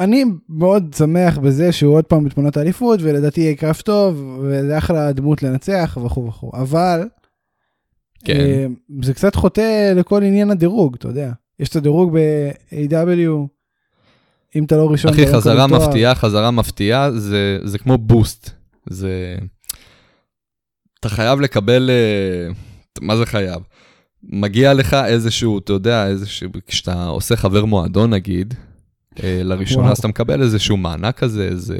[0.00, 5.12] אני מאוד שמח בזה שהוא עוד פעם בתמונת האליפות, ולדעתי יהיה קרב טוב, וזה אחלה
[5.12, 7.08] דמות לנצח וכו' וכו', אבל...
[8.24, 8.34] כן.
[8.34, 11.32] Uh, זה קצת חוטא לכל עניין הדירוג, אתה יודע.
[11.60, 13.46] יש את הדירוג ב-AW,
[14.56, 15.12] אם אתה לא ראשון...
[15.12, 18.50] אחי, חזרה מפתיעה, חזרה מפתיעה, זה, זה כמו בוסט.
[18.90, 19.36] זה...
[21.00, 21.90] אתה חייב לקבל...
[21.90, 23.62] Uh, מה זה חייב?
[24.22, 28.54] מגיע לך איזשהו, אתה יודע, איזשהו, כשאתה עושה חבר מועדון נגיד,
[29.22, 31.78] אה, לראשונה אז אתה מקבל איזשהו מענק כזה, איזה,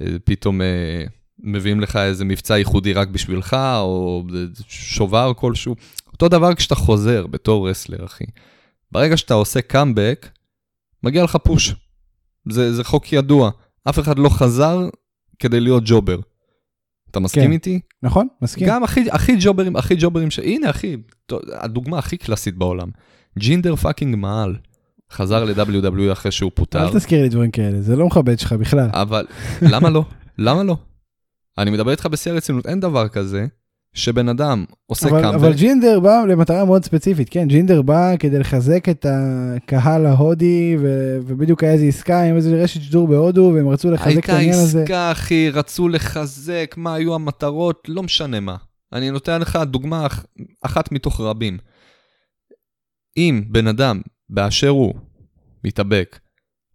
[0.00, 1.04] אה, פתאום אה,
[1.38, 4.24] מביאים לך איזה מבצע ייחודי רק בשבילך, או
[4.68, 5.74] שובר כלשהו.
[6.12, 8.24] אותו דבר כשאתה חוזר בתור רסלר, אחי.
[8.92, 10.28] ברגע שאתה עושה קאמבק,
[11.02, 11.74] מגיע לך push.
[12.50, 13.50] זה, זה חוק ידוע.
[13.88, 14.88] אף אחד לא חזר
[15.38, 16.20] כדי להיות jobber.
[17.10, 17.52] אתה מסכים כן.
[17.52, 17.80] איתי?
[18.02, 18.68] נכון, מסכים.
[18.68, 20.38] גם הכי, הכי ג'וברים, הכי ג'וברים ש...
[20.38, 20.96] הנה, אחי,
[21.52, 22.88] הדוגמה הכי קלאסית בעולם.
[23.38, 24.56] ג'ינדר פאקינג מעל.
[25.12, 26.88] חזר ל-WWE אחרי שהוא פוטר.
[26.88, 28.88] אל תזכיר לי דברים כאלה, זה לא מכבד שלך בכלל.
[28.92, 29.26] אבל
[29.62, 30.04] למה לא?
[30.38, 30.76] למה לא?
[31.58, 33.46] אני מדבר איתך בשיא הרצינות, אין דבר כזה
[33.98, 35.34] שבן אדם עושה קאמפר.
[35.34, 41.18] אבל ג'ינדר בא למטרה מאוד ספציפית, כן, ג'ינדר בא כדי לחזק את הקהל ההודי, ו-
[41.26, 44.78] ובדיוק היה איזה עסקה עם איזה רשת שידור בהודו, והם רצו לחזק את העניין הזה.
[44.78, 48.56] הייתה עסקה, אחי, רצו לחזק, מה היו המטרות, לא משנה מה.
[48.92, 50.06] אני נותן לך דוגמה
[50.62, 51.58] אחת מתוך רבים.
[53.16, 54.94] אם בן אדם, באשר הוא,
[55.64, 56.18] מתאבק,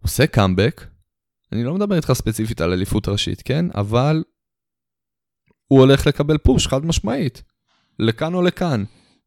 [0.02, 0.84] עושה קאמבק,
[1.52, 3.66] אני לא מדבר איתך ספציפית על אליפות ראשית, כן?
[3.74, 4.22] אבל
[5.68, 7.42] הוא הולך לקבל פוש חד משמעית,
[7.98, 8.84] לכאן או לכאן.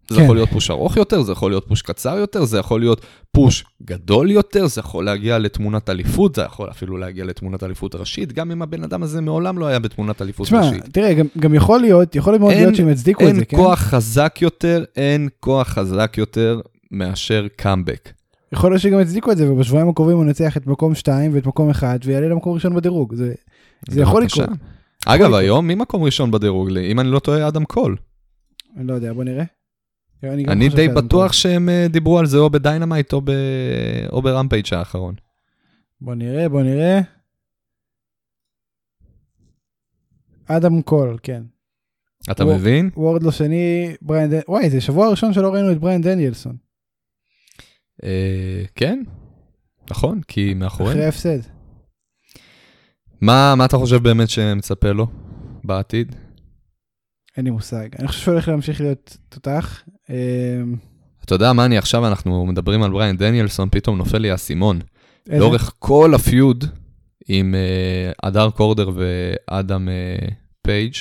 [0.09, 0.23] זה כן.
[0.23, 3.65] יכול להיות פוש ארוך יותר, זה יכול להיות פוש קצר יותר, זה יכול להיות פוש
[3.83, 8.51] גדול יותר, זה יכול להגיע לתמונת אליפות, זה יכול אפילו להגיע לתמונת אליפות ראשית, גם
[8.51, 10.83] אם הבן אדם הזה מעולם לא היה בתמונת אליפות תשמע, ראשית.
[10.83, 13.57] תראה, גם, גם יכול להיות, יכול להיות מאוד להיות שהם יצדיקו את זה, כן?
[13.57, 18.09] אין כוח חזק יותר, אין כוח חזק יותר מאשר קאמבק.
[18.51, 21.69] יכול להיות שגם יצדיקו את זה, ובשבועיים הקרובים הוא נצח את מקום 2 ואת מקום
[21.69, 23.15] 1, ויעלה למקום ראשון בדירוג.
[23.15, 23.33] זה,
[23.89, 24.49] זה יכול לקרות.
[25.07, 26.69] אגב, היום מי מקום ראשון בדירוג?
[26.77, 27.97] אם אני לא טועה, אדם קול.
[28.77, 29.43] אני לא יודע, בוא נראה.
[30.23, 33.31] אני, אני די בטוח שהם אה, דיברו על זה או בדיינמייט או, ב...
[34.11, 35.15] או ברמפייג' האחרון.
[36.01, 36.99] בוא נראה, בוא נראה.
[40.45, 41.43] אדם קול, כן.
[42.31, 42.89] אתה וור, מבין?
[42.95, 44.55] וורדלו שני, בריין דניאלסון.
[44.55, 46.57] וואי, זה שבוע ראשון שלא ראינו את בריין דניאלסון.
[48.03, 49.03] אה, כן,
[49.91, 50.91] נכון, כי מאחורי...
[50.91, 51.56] אחרי ההפסד.
[53.21, 55.07] מה, מה אתה חושב באמת שמצפה לו
[55.63, 56.15] בעתיד?
[57.37, 57.87] אין לי מושג.
[57.99, 59.83] אני חושב שהוא הולך להמשיך להיות תותח.
[60.09, 60.75] אמ,
[61.25, 64.79] אתה יודע מה אני עכשיו, אנחנו מדברים על בריין דניאלסון, פתאום נופל לי האסימון.
[65.27, 66.65] לאורך כל ה feud
[67.27, 67.55] עם
[68.23, 70.31] אדר אה, קורדר ואדם אה,
[70.61, 70.93] פייג',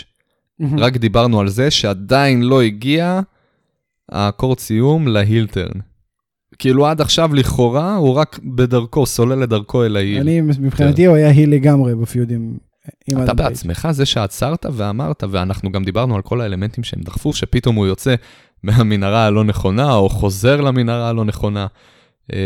[0.79, 3.21] רק דיברנו על זה שעדיין לא הגיע
[4.09, 5.81] האקורד סיום להילטרן.
[6.59, 10.21] כאילו עד עכשיו לכאורה הוא רק בדרכו, סולל לדרכו אל ההיל.
[10.21, 11.09] אני, מבחינתי כן.
[11.09, 12.59] הוא היה היל לגמרי בפיודים.
[13.25, 17.87] אתה בעצמך זה שעצרת ואמרת, ואנחנו גם דיברנו על כל האלמנטים שהם דחפו, שפתאום הוא
[17.87, 18.15] יוצא
[18.63, 21.67] מהמנהרה הלא נכונה, או חוזר למנהרה הלא נכונה.
[22.33, 22.39] אה,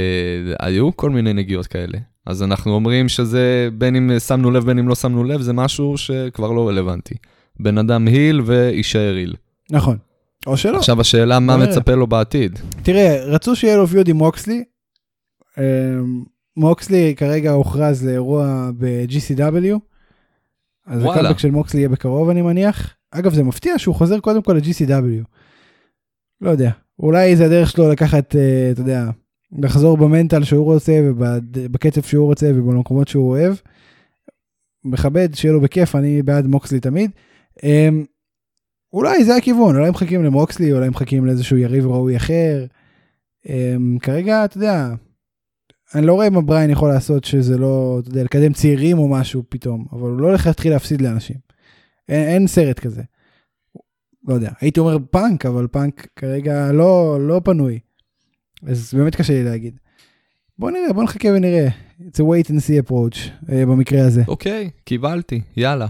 [0.60, 1.98] היו כל מיני נגיעות כאלה.
[2.26, 5.98] אז אנחנו אומרים שזה, בין אם שמנו לב, בין אם לא שמנו לב, זה משהו
[5.98, 7.14] שכבר לא רלוונטי.
[7.60, 9.34] בן אדם היל ויישאר היל.
[9.70, 9.96] נכון.
[10.46, 10.78] או שלא.
[10.78, 12.58] עכשיו השאלה מה מצפה לו בעתיד.
[12.82, 14.64] תראה, רצו שיהיה לו פיוד עם מוקסלי.
[15.58, 16.24] אמ,
[16.56, 19.78] מוקסלי כרגע הוכרז לאירוע ב-GCW.
[20.86, 22.94] אז הקאמבק של מוקסלי יהיה בקרוב אני מניח.
[23.10, 25.24] אגב זה מפתיע שהוא חוזר קודם כל ל-GCW.
[26.40, 29.10] לא יודע, אולי זה הדרך שלו לקחת, אה, אתה יודע,
[29.58, 33.54] לחזור במנטל שהוא רוצה ובקצב שהוא רוצה ובמקומות שהוא אוהב.
[34.84, 37.10] מכבד, שיהיה לו בכיף, אני בעד מוקסלי תמיד.
[38.94, 42.66] אמ, אולי זה הכיוון, אולי מחכים למוקסלי, אולי מחכים לאיזשהו יריב ראוי אחר.
[43.46, 44.88] אמ, כרגע, אתה יודע,
[45.94, 49.42] אני לא רואה מה בריין יכול לעשות שזה לא, אתה יודע, לקדם צעירים או משהו
[49.48, 51.36] פתאום, אבל הוא לא הולך להתחיל להפסיד לאנשים.
[52.08, 53.02] אין, אין סרט כזה.
[54.28, 57.78] לא יודע, הייתי אומר פאנק, אבל פאנק כרגע לא, לא פנוי.
[58.66, 59.78] אז באמת קשה לי להגיד.
[60.58, 61.68] בוא נראה, בוא נחכה ונראה.
[62.00, 64.22] It's a wait and see approach אה, במקרה הזה.
[64.28, 65.86] אוקיי, אוקיי, קיבלתי, יאללה.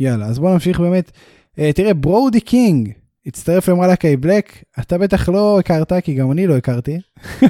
[0.00, 1.12] יאללה, אז בוא נמשיך באמת.
[1.56, 2.92] אה, תראה, ברודי קינג
[3.26, 7.00] הצטרף למלאקי בלק, אתה בטח לא הכרת, כי גם אני לא הכרתי.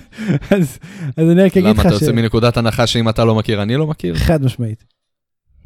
[0.57, 0.79] אז,
[1.17, 1.87] אז אני רק אגיד לך ש...
[1.87, 4.15] למה, אתה יוצא מנקודת הנחה שאם אתה לא מכיר, אני לא מכיר?
[4.15, 4.85] חד משמעית.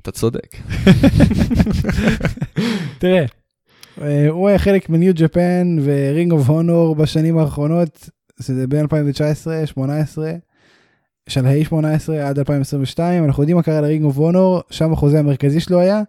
[0.02, 0.56] אתה צודק.
[2.98, 3.24] תראה,
[4.02, 8.08] אה, הוא היה חלק מניו ג'פן ורינג אוף הונור בשנים האחרונות,
[8.40, 10.32] שזה בין 2019, 2018,
[11.28, 15.80] שלהי 18 עד 2022, אנחנו יודעים מה קרה לרינג אוף הונור, שם החוזה המרכזי שלו
[15.80, 16.02] היה.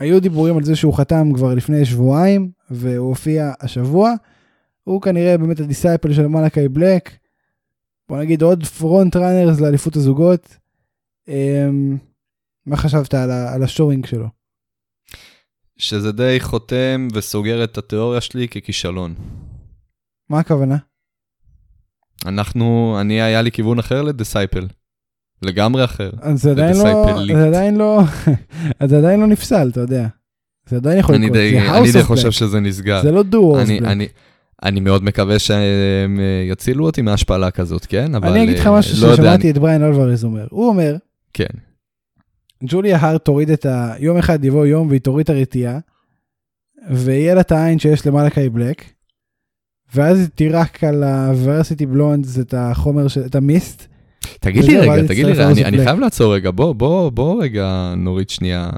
[0.00, 4.12] היו דיבורים על זה שהוא חתם כבר לפני שבועיים, והוא הופיע השבוע.
[4.84, 7.10] הוא כנראה באמת ה disciple של מלאקי בלק.
[8.08, 10.56] בוא נגיד עוד front runners לאליפות הזוגות.
[11.28, 11.96] אמ,
[12.66, 14.28] מה חשבת על, על ה showing שלו?
[15.76, 19.14] שזה די חותם וסוגר את התיאוריה שלי ככישלון.
[20.28, 20.76] מה הכוונה?
[22.26, 24.66] אנחנו, אני, היה לי כיוון אחר ל disciple.
[25.42, 26.10] לגמרי אחר.
[26.20, 28.02] אז זה עדיין לא, זה עדיין לא,
[28.88, 30.06] זה עדיין לא נפסל, אתה יודע.
[30.68, 33.02] זה עדיין יכול לקרות, זה האוס אני די חושב שזה נסגר.
[33.02, 34.08] זה לא דו אני, אני,
[34.62, 38.14] אני מאוד מקווה שהם אה, יצילו אותי מהשפלה כזאת, כן?
[38.14, 39.50] אבל אני אגיד לך אה, משהו לא ששמעתי.
[39.50, 40.46] את בריין אלוורז אומר.
[40.50, 40.96] הוא אומר,
[41.32, 41.46] כן.
[42.64, 43.94] ג'וליה הארט תוריד את ה...
[43.98, 45.78] יום אחד יבוא יום והיא תוריד את הרתיעה,
[46.90, 48.84] ויהיה לה את העין שיש למלאקי בלק,
[49.94, 53.86] ואז היא תירק על הוורסיטי בלונדס את החומר, את ה mist,
[54.40, 57.94] תגיד לי רגע, תגיד לי רגע, אני, אני חייב לעצור רגע, בוא, בוא, בוא רגע
[57.96, 58.70] נוריד שנייה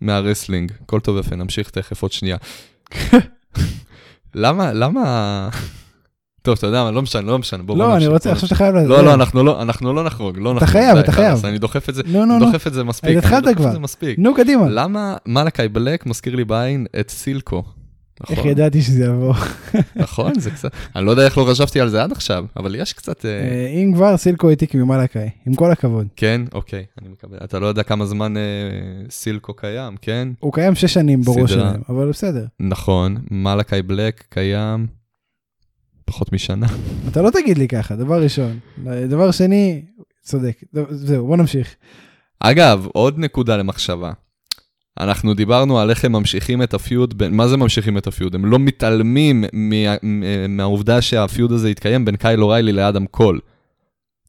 [0.00, 2.36] מה wrestling, הכל טוב יפה, נמשיך תכף עוד שנייה.
[4.34, 5.48] למה, למה,
[6.42, 7.62] טוב, אתה יודע מה, לא משנה, לא משנה.
[7.68, 8.74] לא, אני רוצה, עכשיו אתה חייב...
[8.74, 10.56] לא, לא, אנחנו לא, אנחנו לא נחרוג, לא נחרוג.
[10.56, 11.46] אתה חייב, אתה חייב.
[11.46, 12.02] אני דוחף את זה,
[12.40, 13.16] דוחף את זה מספיק.
[13.16, 13.72] התחלת כבר.
[14.18, 14.68] נו, קדימה.
[14.68, 17.62] למה מלאקי בלק מזכיר לי בעין את סילקו?
[18.20, 18.36] נכון.
[18.36, 19.34] איך ידעתי שזה יבוא.
[19.96, 22.92] נכון, זה קצת, אני לא יודע איך לא חשבתי על זה עד עכשיו, אבל יש
[22.92, 23.24] קצת...
[23.24, 26.06] אה, אה, אם כבר, סילקו העתיק ממלאקאי, עם כל הכבוד.
[26.16, 27.38] כן, אוקיי, אני מקבל.
[27.44, 28.42] אתה לא יודע כמה זמן אה,
[29.10, 30.28] סילקו קיים, כן?
[30.40, 32.46] הוא קיים שש שנים בראש שלהם, אבל בסדר.
[32.60, 34.86] נכון, מלאקאי בלק קיים
[36.04, 36.66] פחות משנה.
[37.08, 38.58] אתה לא תגיד לי ככה, דבר ראשון.
[39.08, 39.82] דבר שני,
[40.22, 40.60] צודק.
[40.90, 41.74] זהו, בוא נמשיך.
[42.40, 44.12] אגב, עוד נקודה למחשבה.
[45.00, 48.11] אנחנו דיברנו על איך הם ממשיכים את ה feud, בין, מה זה ממשיכים את ה
[48.11, 48.34] feud?
[48.34, 49.76] הם לא מתעלמים מה,
[50.48, 53.40] מהעובדה שה feud הזה התקיים בין קייל אוריילי לאדם קול,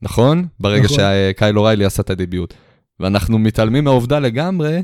[0.01, 0.45] נכון?
[0.60, 0.97] ברגע נכון.
[0.97, 2.54] שקייל אוריילי עשה את ה debut.
[2.99, 4.84] ואנחנו מתעלמים מהעובדה לגמרי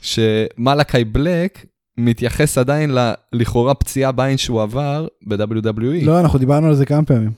[0.00, 1.66] שמלאקי בלק
[1.98, 2.90] מתייחס עדיין
[3.32, 6.04] לכאורה פציעה בעין שהוא עבר ב-WWE.
[6.04, 7.30] לא, אנחנו דיברנו על זה כמה פעמים.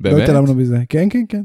[0.00, 0.18] באמת?
[0.18, 0.78] לא התעלמנו בזה.
[0.88, 1.42] כן, כן, כן.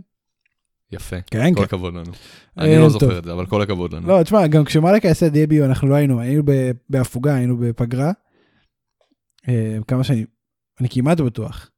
[0.92, 1.64] יפה, כן, כל כן.
[1.64, 2.12] הכבוד לנו.
[2.58, 4.08] אני לא זוכר את זה, אבל כל הכבוד לנו.
[4.08, 6.44] לא, תשמע, גם כשמלכה עשה דביו, אנחנו לא היינו, היינו
[6.90, 8.12] בהפוגה, היינו בפגרה.
[9.50, 10.26] אה, כמה שאני,
[10.80, 11.70] אני כמעט בטוח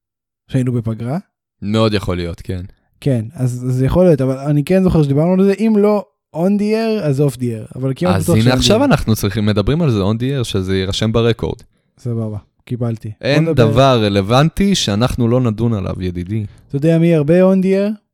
[0.48, 1.18] שהיינו בפגרה.
[1.62, 2.62] מאוד יכול להיות, כן.
[3.02, 6.60] כן, אז זה יכול להיות, אבל אני כן זוכר שדיברנו על זה, אם לא on
[6.60, 9.82] the air, אז off the air, אבל כמעט בטוח אז הנה עכשיו אנחנו צריכים, מדברים
[9.82, 11.62] על זה on the air, שזה יירשם ברקורד.
[12.00, 13.12] סבבה, קיבלתי.
[13.22, 16.46] אין דבר רלוונטי שאנחנו לא נדון עליו, ידידי.
[16.68, 18.07] אתה יודע מי הרבה on the air?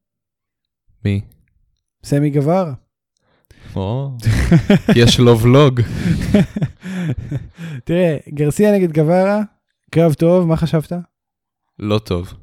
[1.05, 1.21] מי?
[2.05, 2.71] סמי גבר.
[3.75, 4.17] או,
[4.95, 5.81] יש לו ולוג.
[7.85, 9.41] תראה, גרסיה נגד גברה,
[9.91, 10.93] קרב טוב, מה חשבת?
[11.79, 12.33] לא טוב.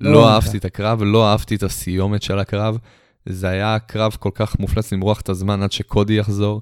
[0.00, 2.78] לא, לא אהבתי את הקרב, לא אהבתי את הסיומת של הקרב.
[3.26, 6.60] זה היה קרב כל כך מופלץ למרוח את הזמן עד שקודי יחזור.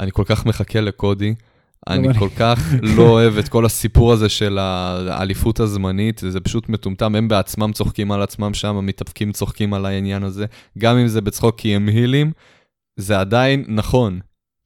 [0.00, 1.34] אני כל כך מחכה לקודי.
[1.88, 7.14] אני כל כך לא אוהב את כל הסיפור הזה של האליפות הזמנית, זה פשוט מטומטם,
[7.14, 10.46] הם בעצמם צוחקים על עצמם שם, המתאבקים צוחקים על העניין הזה,
[10.78, 12.32] גם אם זה בצחוק כי הם הילים,
[12.96, 14.20] זה עדיין נכון,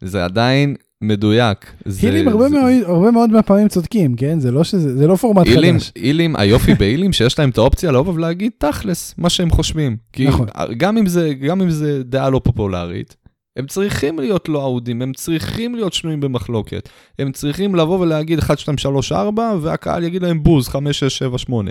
[0.04, 1.72] זה עדיין מדויק.
[2.02, 2.54] הילים זה, הרבה, זה...
[2.54, 4.40] מאוד, הרבה מאוד מהפעמים צודקים, כן?
[4.40, 5.92] זה לא, שזה, זה לא פורמט אילים, חדש.
[5.94, 9.96] הילים, היופי בהילים שיש להם את האופציה לבוא ולהגיד תכלס, מה שהם חושבים.
[10.12, 10.46] כי נכון.
[10.76, 13.16] גם אם זה, גם אם זה דעה לא פופולרית,
[13.59, 16.88] הם צריכים להיות לא אהודים, הם צריכים להיות שנויים במחלוקת.
[17.18, 21.38] הם צריכים לבוא ולהגיד 1, 2, 3, 4, והקהל יגיד להם בוז, 5, 6, 7,
[21.38, 21.71] 8.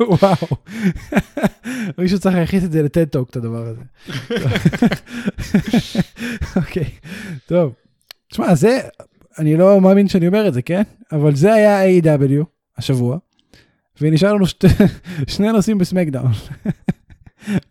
[0.00, 0.36] וואו,
[1.98, 3.80] מישהו צריך להכניס את זה לטד טוק, את הדבר הזה.
[6.56, 6.90] אוקיי,
[7.46, 7.72] טוב.
[8.30, 8.78] תשמע, זה,
[9.38, 10.82] אני לא מאמין שאני אומר את זה, כן?
[11.12, 12.44] אבל זה היה A.W.
[12.78, 13.18] השבוע,
[14.00, 14.44] ונשאר לנו
[15.26, 16.32] שני נושאים בסמקדאון.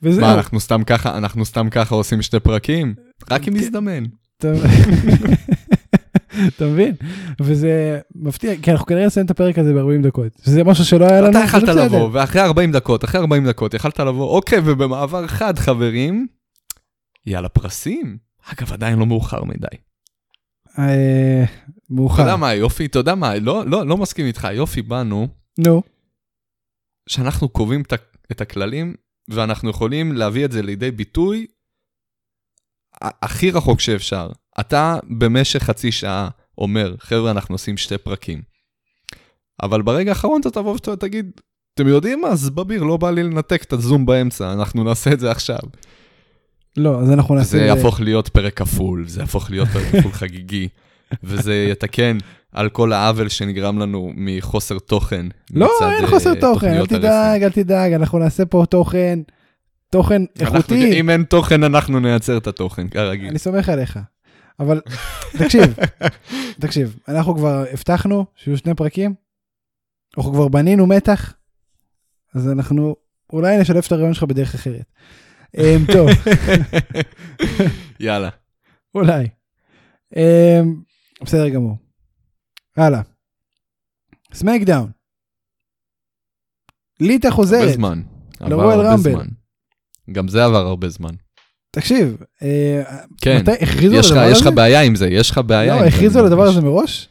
[0.03, 0.21] וזהו.
[0.21, 2.95] מה, אנחנו סתם ככה, אנחנו סתם ככה עושים שתי פרקים?
[3.31, 4.03] רק אם יזדמן.
[6.47, 6.95] אתה מבין?
[7.41, 10.31] וזה מפתיע, כי אנחנו כנראה נסיים את הפרק הזה ב-40 דקות.
[10.45, 11.29] שזה משהו שלא היה לנו.
[11.29, 16.27] אתה יכלת לבוא, ואחרי 40 דקות, אחרי 40 דקות, יכלת לבוא, אוקיי, ובמעבר חד, חברים,
[17.25, 18.17] יאללה פרסים.
[18.45, 19.67] אגב, עדיין לא מאוחר מדי.
[20.79, 21.43] אה,
[21.89, 22.13] מאוחר.
[22.13, 25.27] אתה יודע מה, יופי, אתה יודע מה, לא, לא, לא מסכים איתך, יופי באנו.
[25.57, 25.81] נו.
[27.09, 27.83] שאנחנו קובעים
[28.31, 28.93] את הכללים
[29.29, 31.47] ואנחנו יכולים להביא את זה לידי ביטוי
[33.01, 34.29] הכי רחוק שאפשר.
[34.59, 38.41] אתה במשך חצי שעה אומר, חבר'ה, אנחנו עושים שתי פרקים.
[39.63, 41.31] אבל ברגע האחרון אתה תבוא ותגיד,
[41.73, 42.27] אתם יודעים מה?
[42.27, 45.59] אז בביר, לא בא לי לנתק את הזום באמצע, אנחנו נעשה את זה עכשיו.
[46.77, 47.49] לא, אז אנחנו נעשה...
[47.49, 50.67] זה יהפוך להיות פרק כפול, זה יהפוך להיות פרק כפול חגיגי,
[51.23, 52.17] וזה יתקן
[52.51, 55.25] על כל העוול שנגרם לנו מחוסר תוכן.
[55.53, 59.19] לא, אין חוסר אה, תוכן, אל תדאג, אל תדאג, אנחנו נעשה פה תוכן,
[59.89, 60.99] תוכן איכותי.
[60.99, 63.27] אם אין תוכן, אנחנו נייצר את התוכן, כרגיל.
[63.27, 63.99] אני סומך עליך.
[64.59, 64.81] אבל
[65.37, 65.75] תקשיב,
[66.61, 69.13] תקשיב, אנחנו כבר הבטחנו שיהיו שני פרקים,
[70.17, 71.33] אנחנו כבר בנינו מתח,
[72.35, 72.95] אז אנחנו
[73.33, 74.85] אולי נשלב את הרעיון שלך בדרך אחרת.
[75.57, 76.09] אמ, טוב.
[77.99, 78.29] יאללה.
[78.95, 79.27] אולי.
[80.15, 80.75] אמ,
[81.21, 81.88] בסדר גמור.
[82.79, 83.01] הלאה.
[84.33, 84.91] סמקדאון.
[86.99, 87.61] ליטה חוזרת.
[87.61, 88.01] הרבה זמן.
[88.39, 89.27] עבר הרבה זמן.
[90.11, 91.11] גם זה עבר הרבה זמן.
[91.71, 92.83] תקשיב, אה,
[93.21, 94.31] כן, מתי הכריזו על הדבר הזה?
[94.31, 95.85] יש לך בעיה עם זה, יש לך בעיה לא, עם זה.
[95.85, 97.09] לא, הכריזו על הדבר הזה מראש?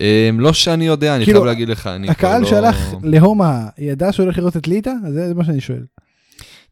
[0.00, 2.48] אמ, לא שאני יודע, אני כאילו, חייב להגיד לך, אני הקהל לא...
[2.48, 4.92] שהלך להומה ידע שהוא הולך לראות את ליטה?
[5.12, 5.84] זה מה שאני שואל.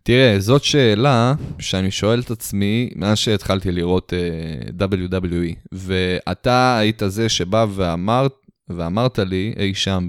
[0.03, 7.29] תראה, זאת שאלה שאני שואל את עצמי מאז שהתחלתי לראות uh, WWE, ואתה היית זה
[7.29, 8.33] שבא ואמרת,
[8.69, 10.09] ואמרת לי אי שם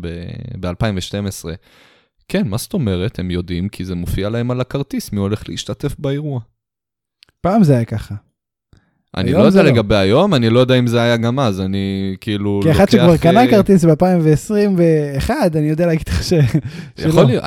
[0.60, 1.46] ב-2012,
[2.28, 3.20] כן, מה זאת אומרת?
[3.20, 6.40] הם יודעים כי זה מופיע להם על הכרטיס מי הולך להשתתף באירוע.
[7.42, 8.16] פעם זה היה ככה.
[9.18, 9.70] אני לא יודע לא.
[9.70, 13.18] לגבי היום, אני לא יודע אם זה היה גם אז, אני כאילו כי אחד שכבר
[13.18, 16.34] קנה כרטיס ב-2021, אני יודע להגיד לך ש...
[16.98, 17.44] יכול להיות,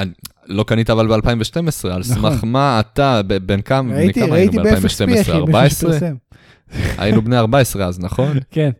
[0.46, 2.48] לא קנית אבל ב-2012, על סמך נכון.
[2.48, 5.30] מה אתה, בין כמה היינו ב-2012?
[5.32, 5.98] 14?
[6.98, 8.38] היינו בני 14 אז, נכון?
[8.50, 8.70] כן.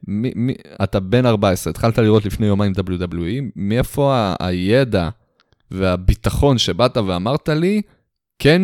[0.83, 5.09] אתה בן 14, התחלת לראות לפני יומיים WWE, מאיפה הידע
[5.71, 7.83] והביטחון שבאת ואמרת לי,
[8.39, 8.63] כן,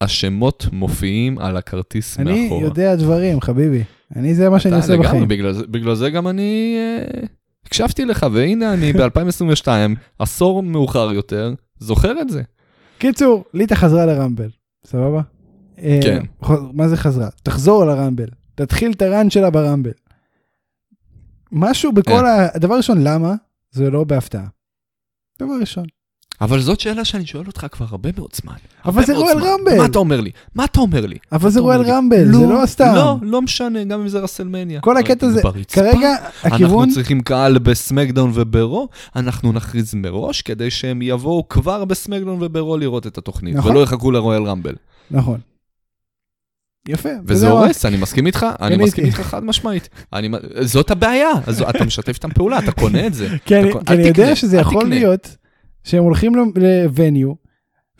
[0.00, 2.60] השמות מופיעים על הכרטיס אני מאחורה.
[2.60, 3.82] אני יודע דברים, חביבי.
[4.16, 5.28] אני, זה מה שאני עושה בחיים.
[5.28, 7.26] בגלל, בגלל זה גם אני אה,
[7.66, 9.68] הקשבתי לך, והנה אני ב-2022,
[10.18, 12.42] עשור מאוחר יותר, זוכר את זה.
[12.98, 14.50] קיצור, ליטה חזרה לרמבל,
[14.84, 15.22] סבבה?
[15.78, 16.22] אה, כן.
[16.72, 17.28] מה זה חזרה?
[17.42, 19.92] תחזור לרמבל, תתחיל את הראן שלה ברמבל.
[21.52, 22.46] משהו בכל אה.
[22.54, 22.58] ה...
[22.58, 23.34] דבר ראשון, למה?
[23.70, 24.46] זה לא בהפתעה.
[25.40, 25.84] דבר ראשון.
[26.40, 28.54] אבל זאת שאלה שאני שואל אותך כבר הרבה מאוד זמן.
[28.84, 29.78] אבל זה רואל רמבל.
[29.78, 30.30] מה אתה אומר לי?
[30.54, 31.16] מה אתה אומר לי?
[31.32, 32.92] אבל זה רואל רמבל, זה לא סתם.
[32.94, 34.80] לא, לא משנה, גם אם זה רסלמניה.
[34.80, 36.82] כל הקטע זה, כרגע הכיוון...
[36.82, 43.06] אנחנו צריכים קהל בסמקדאון וברו, אנחנו נכריז מראש כדי שהם יבואו כבר בסמקדאון וברו לראות
[43.06, 43.70] את התוכנית, נכון.
[43.70, 44.74] ולא יחכו לרואל רמבל.
[45.10, 45.40] נכון.
[46.88, 47.08] יפה.
[47.26, 49.88] וזה הורס, אני מסכים איתך, אני מסכים איתך חד משמעית.
[50.60, 51.30] זאת הבעיה,
[51.70, 53.28] אתה משתף איתם פעולה, אתה קונה את זה.
[53.44, 53.54] כי
[53.88, 55.36] אני יודע שזה יכול להיות
[55.84, 57.32] שהם הולכים לווניו,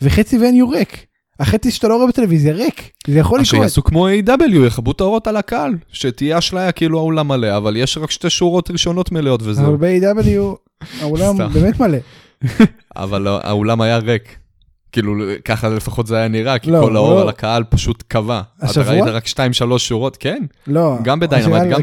[0.01, 1.05] וחצי ווניו ריק.
[1.39, 3.61] החצי שאתה לא רואה בטלוויזיה ריק, זה יכול לקרות.
[3.61, 7.97] שיעשו כמו A.W, יכבו את האורות על הקהל, שתהיה אשליה כאילו האולם מלא, אבל יש
[7.97, 9.65] רק שתי שורות ראשונות מלאות וזהו.
[9.65, 10.57] אבל ב-A.W
[11.01, 11.97] האולם באמת מלא.
[12.95, 14.37] אבל האולם היה ריק.
[14.91, 15.13] כאילו,
[15.45, 17.21] ככה לפחות זה היה נראה, כי לא, כל האור לא.
[17.21, 18.41] על הקהל פשוט קבע.
[18.61, 18.83] השבוע?
[18.83, 19.25] אתה ראית רק
[19.75, 20.43] 2-3 שורות, כן.
[20.67, 20.97] לא.
[21.03, 21.81] גם בדיינמט, גם,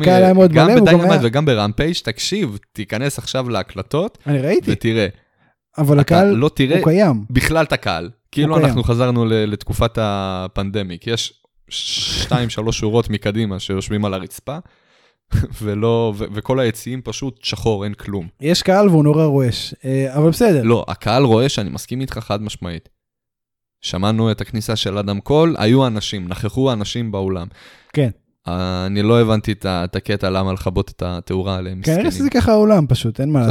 [0.49, 4.19] גם בדיינמט וגם ברמפייג', תקשיב, תיכנס עכשיו להקלטות.
[4.27, 4.73] אני ראיתי.
[4.73, 5.07] ותראה.
[5.79, 7.25] אבל הקהל לא תראה הוא קיים.
[7.31, 8.11] בכלל את הקהל.
[8.33, 11.07] כאילו אנחנו חזרנו לתקופת הפנדמיק.
[11.07, 14.59] יש שתיים, שלוש שורות מקדימה שיושבים על הרצפה,
[15.63, 18.29] ולא, ו- וכל היציעים פשוט שחור, אין כלום.
[18.41, 20.63] יש קהל והוא נורא רועש, אה, אבל בסדר.
[20.63, 22.89] לא, הקהל רועש, אני מסכים איתך חד משמעית.
[23.83, 27.47] שמענו את הכניסה של אדם קול, היו אנשים, נכחו אנשים באולם.
[27.93, 28.11] כן.
[28.47, 31.83] אני לא הבנתי את הקטע למה לכבות את התאורה עליהם.
[31.83, 33.51] כנראה שזה ככה העולם פשוט, אין מה לעשות.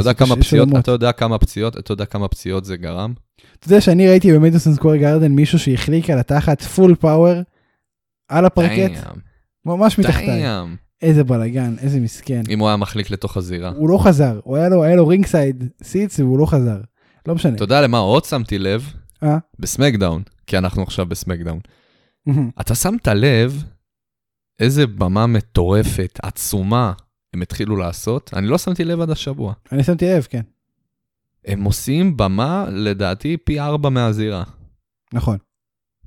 [0.80, 3.12] אתה יודע כמה פציעות, אתה יודע כמה פציעות זה גרם?
[3.58, 7.34] אתה יודע שאני ראיתי במדיסון סקוור גרדן מישהו שהחליק על התחת full power
[8.28, 8.92] על הפרקט,
[9.66, 10.44] ממש מתחתיי.
[11.02, 12.42] איזה בלאגן, איזה מסכן.
[12.50, 13.72] אם הוא היה מחליק לתוך הזירה.
[13.76, 16.80] הוא לא חזר, הוא היה לו, היה לו ringside seats והוא לא חזר.
[17.26, 17.54] לא משנה.
[17.54, 18.92] אתה יודע למה עוד שמתי לב?
[19.22, 19.38] אה?
[19.58, 21.58] בסמקדאון, כי אנחנו עכשיו בסמקדאון.
[22.60, 23.64] אתה שמת לב
[24.60, 26.92] איזה במה מטורפת, עצומה,
[27.34, 28.30] הם התחילו לעשות.
[28.34, 29.52] אני לא שמתי לב עד השבוע.
[29.72, 30.40] אני שמתי לב, כן.
[31.44, 34.42] הם עושים במה, לדעתי, פי ארבע מהזירה.
[35.12, 35.38] נכון.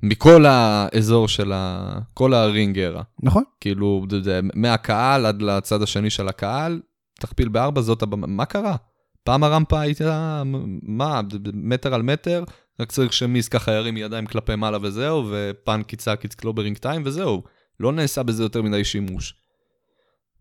[0.02, 1.98] מכל האזור של ה...
[2.14, 3.02] כל הרינגרה.
[3.22, 3.42] נכון.
[3.60, 6.80] כאילו, זה, מהקהל עד לצד השני של הקהל,
[7.20, 8.26] תכפיל בארבע, זאת הבמה.
[8.26, 8.76] מה קרה?
[9.24, 10.42] פעם הרמפה הייתה,
[10.82, 11.20] מה,
[11.52, 12.44] מטר על מטר,
[12.80, 17.42] רק צריך שמיס ככה ירים ידיים כלפי מעלה וזהו, ופאנק יצעק it's clobbering time וזהו.
[17.84, 19.34] לא נעשה בזה יותר מדי שימוש.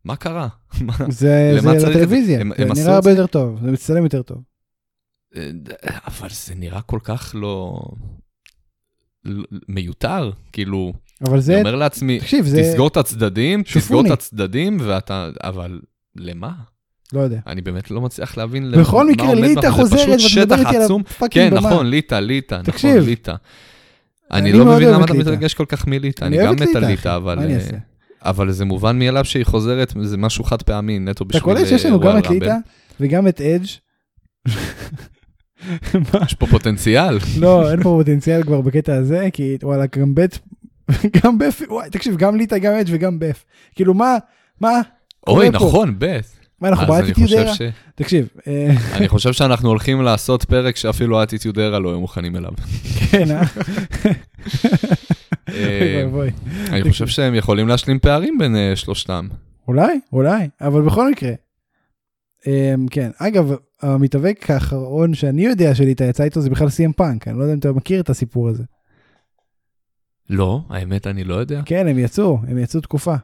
[0.06, 0.48] מה קרה?
[1.10, 4.38] זה, זה לטלוויזיה, הם, זה הם נראה הרבה יותר טוב, זה מצטלם יותר טוב.
[5.36, 5.50] אה,
[6.08, 7.82] אבל זה נראה כל כך לא...
[9.68, 12.62] מיותר, כאילו, אבל זה, אני אומר לעצמי, תקשיב, זה...
[12.62, 13.82] תסגור את הצדדים, שופוני.
[13.82, 15.80] תסגור את הצדדים, ואתה, אבל
[16.16, 16.52] למה?
[17.14, 17.40] לא יודע.
[17.48, 21.62] אני באמת לא מצליח להבין בכל מקרה, ליטא חוזרת ואתה מדבר איתי על הפאקינג במה.
[21.62, 23.36] כן, נכון, ליטא, ליטא, נכון, ליטא.
[24.34, 27.40] אני לא מבין למה אתה מתרגש כל כך מליטא, אני גם מת על ליטא, אבל...
[27.40, 27.60] אה,
[28.26, 31.38] אבל זה מובן מאליו שהיא חוזרת, זה משהו חד פעמי, נטו בשביל...
[31.38, 32.56] אתה קולט שיש לנו גם את ליטא
[33.00, 33.66] וגם את אדג'
[36.26, 37.18] יש פה פוטנציאל.
[37.40, 40.40] לא, אין פה פוטנציאל כבר בקטע הזה, כי וואלה, גם בית,
[41.24, 43.46] גם בף, וואי, תקשיב, גם ליטא, גם אדג' וגם בף.
[43.76, 44.18] כאילו, מה,
[44.62, 44.82] מה?
[45.28, 46.43] אוי, נכון, בף.
[46.64, 47.54] מה, אנחנו באטיטיוד ארה?
[47.96, 48.28] תקשיב.
[48.48, 52.52] אה, אני חושב שאנחנו הולכים לעשות פרק שאפילו אטיטיוד ארה לא היו מוכנים אליו.
[53.12, 53.44] כן, אה?
[55.50, 56.06] אה?
[56.70, 59.28] אני חושב שהם יכולים להשלים פערים בין שלושתם.
[59.68, 61.32] אולי, אולי, אבל בכל מקרה.
[62.92, 67.44] כן, אגב, המתאבק האחרון שאני יודע שליטה יצא איתו זה בכלל סי.אם פאנק, אני לא
[67.44, 68.64] יודע אם אתה מכיר את הסיפור הזה.
[70.30, 71.62] לא, האמת אני לא יודע.
[71.66, 73.16] כן, הם יצאו, הם יצאו תקופה.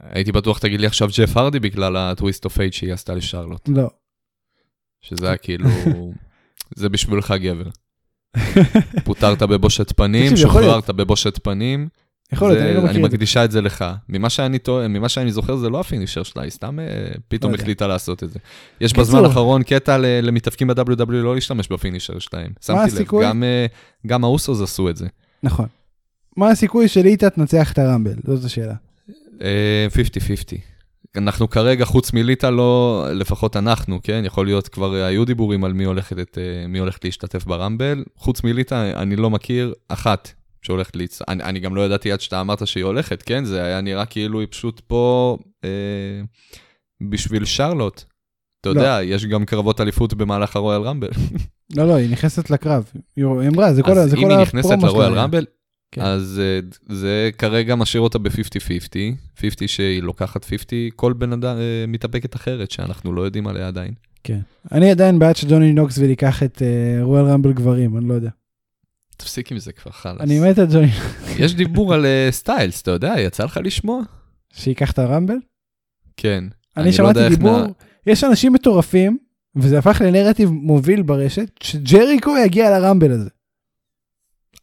[0.00, 3.68] הייתי בטוח תגיד לי עכשיו ג'ף הרדי בגלל ה-Twist of Fate שהיא עשתה לשרלוט.
[3.68, 3.90] לא.
[5.00, 5.68] שזה היה כאילו,
[6.76, 7.68] זה בשבילך גבר.
[9.04, 11.88] פוטר בבושת פנים, שוחרר בבושת פנים.
[12.32, 13.84] יכול להיות, אני לא מכיר אני מקדישה את זה לך.
[14.08, 16.84] ממה שאני, ממה שאני זוכר זה לא ה-finisher שלה, היא סתם אה,
[17.28, 18.38] פתאום לא החליטה לעשות את זה.
[18.80, 22.52] יש בזמן האחרון קטע למתאבקים ב-WWE לא להשתמש ב-finisher שלהם.
[22.60, 23.66] שמתי לב, אה,
[24.06, 25.06] גם האוסוס עשו את זה.
[25.42, 25.66] נכון.
[26.36, 28.14] מה הסיכוי שליטה תנצח את הרמבל?
[28.24, 28.74] זאת השאלה.
[29.32, 29.38] 50-50.
[31.16, 34.22] אנחנו כרגע, חוץ מליטא, לא, לפחות אנחנו, כן?
[34.26, 38.04] יכול להיות כבר היו דיבורים על מי הולכת, מי הולכת להשתתף ברמבל.
[38.16, 41.22] חוץ מליטא, אני לא מכיר אחת שהולכת להצ...
[41.28, 43.44] אני, אני גם לא ידעתי עד שאתה אמרת שהיא הולכת, כן?
[43.44, 45.70] זה היה נראה כאילו היא פשוט פה אה,
[47.10, 48.04] בשביל שרלוט.
[48.60, 48.80] אתה לא.
[48.80, 51.08] יודע, יש גם קרבות אליפות במהלך הרויאל רמבל.
[51.76, 52.90] לא, לא, היא נכנסת לקרב.
[53.16, 54.02] היא אמרה, זה כל, זה כל הפרומו שלה.
[54.02, 55.44] אז אם היא נכנסת ל-Royal Rumble,
[55.92, 56.00] כן.
[56.00, 61.90] אז אה, זה כרגע משאיר אותה ב-50-50, 50 שהיא לוקחת 50, כל בן אדם אה,
[61.90, 63.94] מתאבקת אחרת שאנחנו לא יודעים עליה עדיין.
[64.24, 64.38] כן.
[64.72, 68.30] אני עדיין בעד שג'וני נוקסוויל ייקח את אה, Royal Rumble גברים, אני לא יודע.
[69.16, 70.20] תפסיק עם זה כבר, חלאס.
[70.20, 70.90] אני מת על ג'וני.
[71.38, 74.02] יש דיבור על סטיילס, אתה יודע, יצא לך לשמוע?
[74.52, 75.36] שייקח את ה-Rumble?
[76.16, 76.44] כן.
[76.44, 77.58] אני, אני לא שמעתי לא דיבור.
[78.06, 79.18] יש אנשים מטורפים,
[79.56, 83.30] וזה הפך לנרטיב מוביל ברשת, שג'ריקו יגיע לרמבל הזה.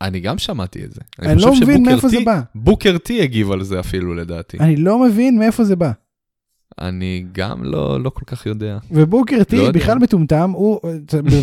[0.02, 1.02] אני גם שמעתי את זה.
[1.20, 2.42] אני, אני לא מבין מאיפה זה בא.
[2.56, 4.58] בוקר טי הגיב על זה אפילו לדעתי.
[4.60, 5.92] אני לא מבין מאיפה זה בא.
[6.82, 8.78] אני גם לא, לא כל כך יודע.
[8.92, 10.04] ובוקר טי לא בכלל יודע.
[10.04, 10.80] מטומטם, הוא,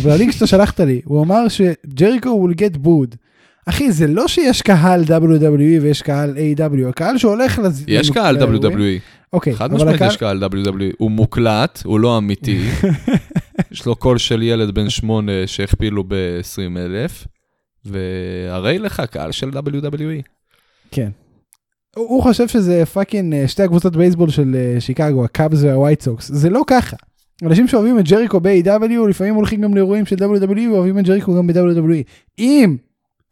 [0.03, 3.15] בלינק שאתה שלחת לי, הוא אמר שג'ריקו will get booed.
[3.65, 7.83] אחי, זה לא שיש קהל WWE ויש קהל A.W, הקהל שהולך לז...
[7.87, 8.99] יש קהל WWE.
[9.33, 10.01] אוקיי, חד משמעית.
[10.01, 12.61] יש קהל WWE, הוא מוקלט, הוא לא אמיתי.
[13.71, 17.27] יש לו קול של ילד בן שמונה שהכפילו ב-20 אלף.
[17.87, 20.21] והרי לך קהל של WWE.
[20.91, 21.09] כן.
[21.95, 26.49] הוא, חושב שזה פאקינג אה, שתי הקבוצות בייסבול של אה, שיקגו, הקאבס והווייט סוקס, זה
[26.49, 26.97] לא ככה.
[27.43, 31.47] אנשים שאוהבים את ג'ריקו ב-AEW לפעמים הולכים גם לאירועים של WWE ואוהבים את ג'ריקו גם
[31.47, 32.03] ב-WWE.
[32.39, 32.77] אם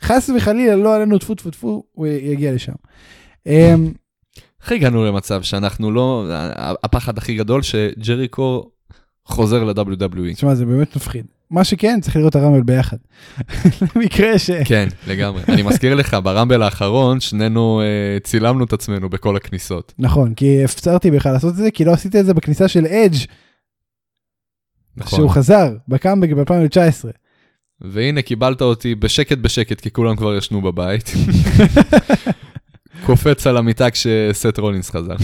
[0.01, 2.73] חס וחלילה לא עלינו טפו טפו טפו, הוא יגיע לשם.
[3.45, 3.91] אמ,
[4.61, 6.25] איך הגענו למצב שאנחנו לא,
[6.83, 8.69] הפחד הכי גדול שג'ריקו
[9.25, 10.33] חוזר ל-WWE.
[10.35, 11.25] תשמע, זה באמת מפחיד.
[11.51, 12.97] מה שכן, צריך לראות את הרמבל ביחד.
[13.95, 14.51] למקרה ש...
[14.65, 15.41] כן, לגמרי.
[15.49, 19.93] אני מזכיר לך, ברמבל האחרון, שנינו uh, צילמנו את עצמנו בכל הכניסות.
[19.99, 23.17] נכון, כי הפצרתי בך לעשות את זה, כי לא עשית את זה בכניסה של אדג'.
[24.97, 25.19] נכון.
[25.19, 27.05] שהוא חזר בקאמבק ב-2019.
[27.81, 31.11] והנה, קיבלת אותי בשקט בשקט, כי כולם כבר ישנו בבית.
[33.05, 35.15] קופץ על המיטה כשסט רולינס חזר.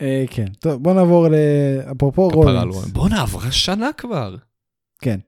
[0.00, 2.86] אה, כן, טוב בוא נעבור לאפרופו רולינס.
[2.86, 4.36] בוא נעברה שנה כבר.
[5.00, 5.20] כן.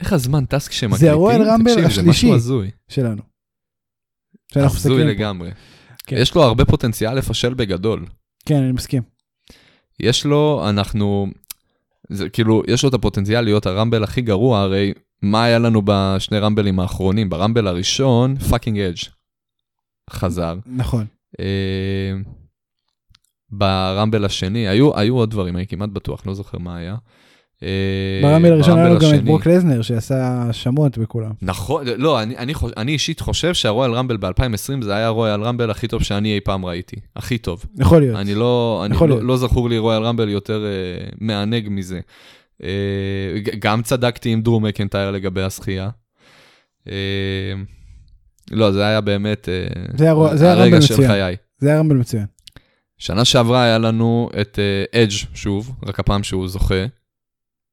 [0.00, 1.06] איך הזמן טס כשמקליטים?
[1.06, 2.30] זה הרואל רמבל השלישי
[2.88, 3.22] שלנו.
[4.54, 5.50] הזוי לגמרי.
[6.06, 6.16] כן.
[6.18, 8.06] יש לו הרבה פוטנציאל לפשל בגדול.
[8.46, 9.02] כן, אני מסכים.
[10.00, 11.26] יש לו, אנחנו,
[12.08, 14.92] זה כאילו, יש לו את הפוטנציאל להיות הרמבל הכי גרוע, הרי
[15.22, 17.28] מה היה לנו בשני רמבלים האחרונים?
[17.28, 18.96] ב-Rumble הראשון, fucking אדג'
[20.10, 20.54] חזר.
[20.66, 21.06] נכון.
[21.40, 22.12] אה,
[23.50, 26.96] ב-Rumble השני, היו, היו עוד דברים, אני כמעט בטוח, לא זוכר מה היה.
[27.62, 27.68] אה,
[28.22, 31.30] ב-Rumble הראשון היה לו גם את ברוק לזנר שעשה שמות בכולם.
[31.42, 35.88] נכון, לא, אני, אני, אני אישית חושב שה-Royal Rumble ב-2020 זה היה ה-Royal Rumble הכי
[35.88, 37.64] טוב שאני אי פעם ראיתי, הכי טוב.
[37.78, 38.16] יכול להיות.
[38.18, 42.00] אני לא, אני לא, לא זכור לי Royal Rumble יותר אה, מענג מזה.
[42.62, 42.64] Uh,
[43.58, 45.88] גם צדקתי עם דרום מקנטייר לגבי הזכייה.
[46.84, 46.90] Uh,
[48.50, 50.36] לא, זה היה באמת uh, זה הר...
[50.36, 51.08] זה הרגע של מצוין.
[51.08, 51.36] חיי.
[51.58, 52.26] זה היה רמבל מצוין.
[52.98, 54.58] שנה שעברה היה לנו את
[54.94, 56.84] אדג' uh, שוב, רק הפעם שהוא זוכה.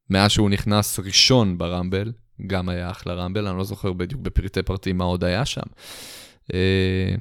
[0.09, 2.11] מאז שהוא נכנס ראשון ברמבל,
[2.47, 5.61] גם היה אחלה רמבל, אני לא זוכר בדיוק בפרטי פרטים מה עוד היה שם.
[6.53, 7.15] אה,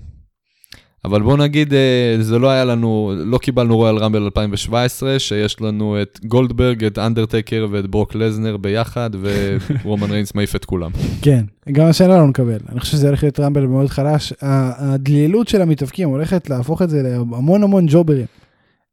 [1.05, 6.03] אבל בוא נגיד, אה, זה לא היה לנו, לא קיבלנו רויאל רמבל 2017, שיש לנו
[6.03, 10.91] את גולדברג, את אנדרטקר ואת ברוק לזנר ביחד, ורומן ריינס מעיף את כולם.
[11.23, 12.59] כן, גם השנה לא נקבל.
[12.69, 14.33] אני חושב שזה הולך להיות רמבל מאוד חלש.
[14.41, 18.27] הדלילות של המתאבקים הולכת להפוך את זה להמון המון ג'וברים.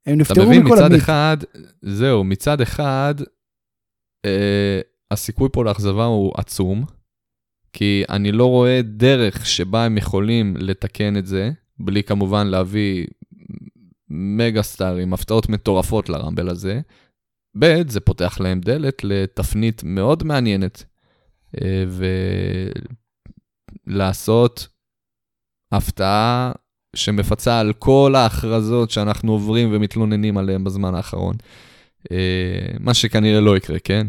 [0.05, 0.61] הם נפטרו מכל המיט.
[0.61, 1.37] אתה מבין, מצד אחד,
[1.81, 3.15] זהו, מצד אחד,
[4.25, 4.79] אה,
[5.11, 6.83] הסיכוי פה לאכזבה הוא עצום,
[7.73, 13.07] כי אני לא רואה דרך שבה הם יכולים לתקן את זה, בלי כמובן להביא
[14.09, 16.81] מגה סטארים, הפתעות מטורפות לרמבל הזה.
[17.59, 20.83] ב', זה פותח להם דלת לתפנית מאוד מעניינת,
[21.61, 21.83] אה,
[23.87, 24.67] ולעשות
[25.71, 26.51] הפתעה
[26.95, 31.35] שמפצה על כל ההכרזות שאנחנו עוברים ומתלוננים עליהן בזמן האחרון.
[32.11, 34.07] אה, מה שכנראה לא יקרה, כן?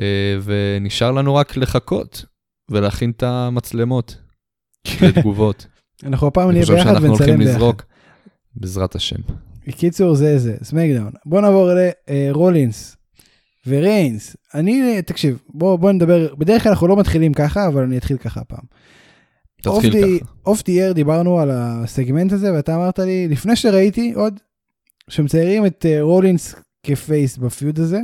[0.00, 2.24] אה, ונשאר לנו רק לחכות
[2.70, 4.16] ולהכין את המצלמות
[5.02, 5.66] לתגובות.
[6.04, 7.04] אנחנו הפעם נהיה ביחד ונצלם ביחד.
[7.04, 7.82] אני חושב שאנחנו הולכים לזרוק,
[8.54, 9.16] בעזרת השם.
[9.66, 11.10] בקיצור זה זה, סמאקדאון.
[11.26, 11.70] בוא נעבור
[12.08, 12.96] לרולינס
[13.66, 14.36] וריינס.
[14.54, 18.40] אני, תקשיב, בוא, בוא נדבר, בדרך כלל אנחנו לא מתחילים ככה, אבל אני אתחיל ככה
[18.40, 18.64] הפעם.
[19.62, 20.26] תתחיל ככה.
[20.46, 24.40] off the air דיברנו על ה-segment הזה, ואתה אמרת לי, לפני שראיתי עוד,
[25.08, 28.00] שמציירים את אה, רולינס כ-face ב-feud הזה.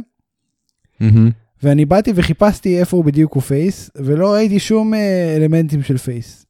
[1.02, 1.30] Mm-hmm.
[1.62, 4.96] ואני באתי וחיפשתי איפה הוא בדיוק הוא face, ולא ראיתי שום אה,
[5.36, 6.46] אלמנטים של face.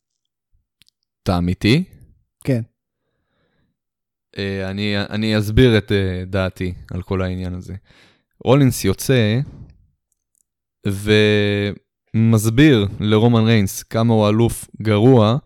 [1.25, 1.85] אתה אמיתי?
[2.45, 2.63] כן.
[4.39, 7.75] אה, אני, אני אסביר את אה, דעתי על כל העניין הזה.
[8.45, 9.41] רולינס יוצא
[12.15, 15.37] ומסביר לרומן ריינס כמה הוא אלוף גרוע,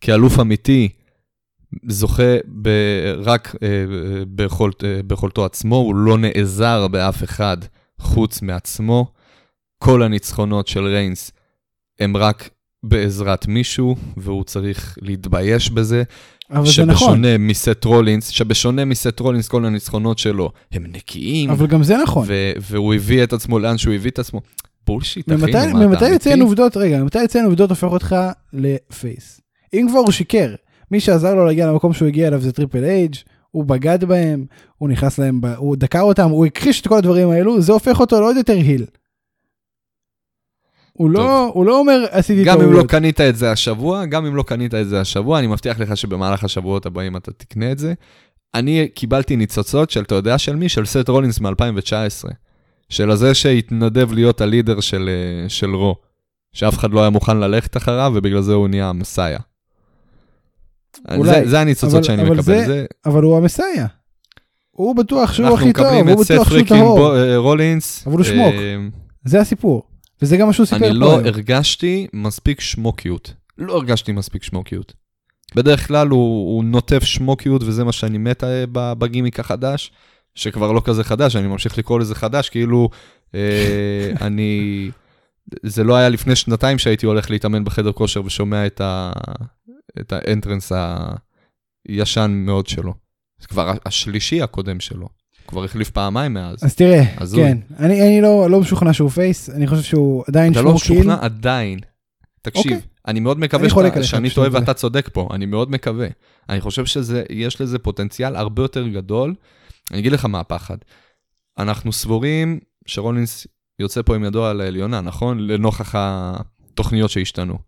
[0.00, 0.88] כאלוף אמיתי,
[1.88, 2.68] זוכה ב,
[3.16, 3.54] רק
[4.26, 7.56] ביכולת, ביכולתו עצמו, הוא לא נעזר באף אחד
[7.98, 9.12] חוץ מעצמו.
[9.78, 11.32] כל הניצחונות של ריינס
[12.00, 12.50] הם רק
[12.88, 16.02] בעזרת מישהו, והוא צריך להתבייש בזה.
[16.50, 17.08] אבל זה נכון.
[17.08, 21.50] שבשונה מסט רולינס, שבשונה מסט רולינס, כל הניצחונות שלו הם נקיים.
[21.50, 22.26] אבל גם זה נכון.
[22.60, 24.40] והוא הביא את עצמו לאן שהוא הביא את עצמו.
[24.86, 28.16] bullshit, אחי, מה אתה ממתי לציין עובדות, רגע, ממתי לציין עובדות הופך אותך
[28.52, 29.40] ל-face?
[29.74, 30.54] אם כבר הוא שיקר,
[30.90, 33.14] מי שעזר לו להגיע למקום שהוא הגיע אליו זה טריפל אייג',
[33.50, 34.44] הוא בגד בהם,
[34.78, 35.40] הוא נכנס להם.
[35.56, 38.84] הוא דקר אותם, הוא הכחיש את כל הדברים האלו, זה הופך אותו לעוד יותר heel.
[40.98, 42.60] הוא לא, הוא לא אומר עשיתי טעויות.
[42.60, 45.46] גם אם לא קנית את זה השבוע, גם אם לא קנית את זה השבוע, אני
[45.46, 47.94] מבטיח לך שבמהלך השבועות הבאים אתה תקנה את זה.
[48.54, 50.68] אני קיבלתי ניצוצות של, אתה יודע של מי?
[50.68, 52.30] של סט רולינס מ-2019.
[52.88, 55.96] של הזה שהתנדב להיות ה-leader של, אה, של רו.
[56.52, 59.38] שאף אחד לא היה מוכן ללכת אחריו, ובגלל זה הוא נהיה ה-Messiah.
[61.16, 62.42] אולי, זה, זה הניצוצות אבל, שאני אבל מקבל.
[62.44, 62.86] זה, זה...
[63.06, 63.86] אבל הוא ה-Messiah.
[64.70, 66.38] הוא בטוח שהוא הכי טוב, הוא בטוח שהוא טהור.
[66.38, 68.06] אנחנו מקבלים את סט Freakin' רולינס.
[68.06, 68.76] אבל הוא שמוק, אה...
[69.24, 69.93] זה הסיפור.
[70.24, 70.86] וזה גם מה שהוא סיפר פה.
[70.86, 73.34] אני לא הרגשתי מספיק שמוקיות.
[73.58, 74.94] לא הרגשתי מספיק שמוקיות.
[75.54, 79.92] בדרך כלל הוא, הוא נוטף שמוקיות, וזה מה שאני מת אה, בגימיק החדש,
[80.34, 82.88] שכבר לא כזה חדש, אני ממשיך לקרוא לזה חדש, כאילו
[83.34, 84.90] אה, אני...
[85.62, 89.12] זה לא היה לפני שנתיים שהייתי הולך להתאמן בחדר כושר ושומע את, ה...
[90.00, 90.72] את האנטרנס
[91.88, 92.94] הישן מאוד שלו.
[93.38, 95.08] זה כבר השלישי הקודם שלו.
[95.48, 96.58] כבר החליף פעמיים מאז.
[96.62, 97.42] אז תראה, הזוי.
[97.42, 101.00] כן, אני, אני לא, לא משוכנע שהוא פייס, אני חושב שהוא עדיין שמור קיל.
[101.00, 101.78] אתה לא משוכנע עדיין.
[102.42, 102.88] תקשיב, אוקיי.
[103.08, 106.08] אני מאוד מקווה אני שאתה, שאני טועה ואתה צודק פה, אני מאוד מקווה.
[106.48, 109.34] אני חושב שיש לזה פוטנציאל הרבה יותר גדול.
[109.90, 110.76] אני אגיד לך מה הפחד.
[111.58, 113.46] אנחנו סבורים שרולינס
[113.78, 115.38] יוצא פה עם ידו על העליונה, נכון?
[115.46, 117.58] לנוכח התוכניות שהשתנו.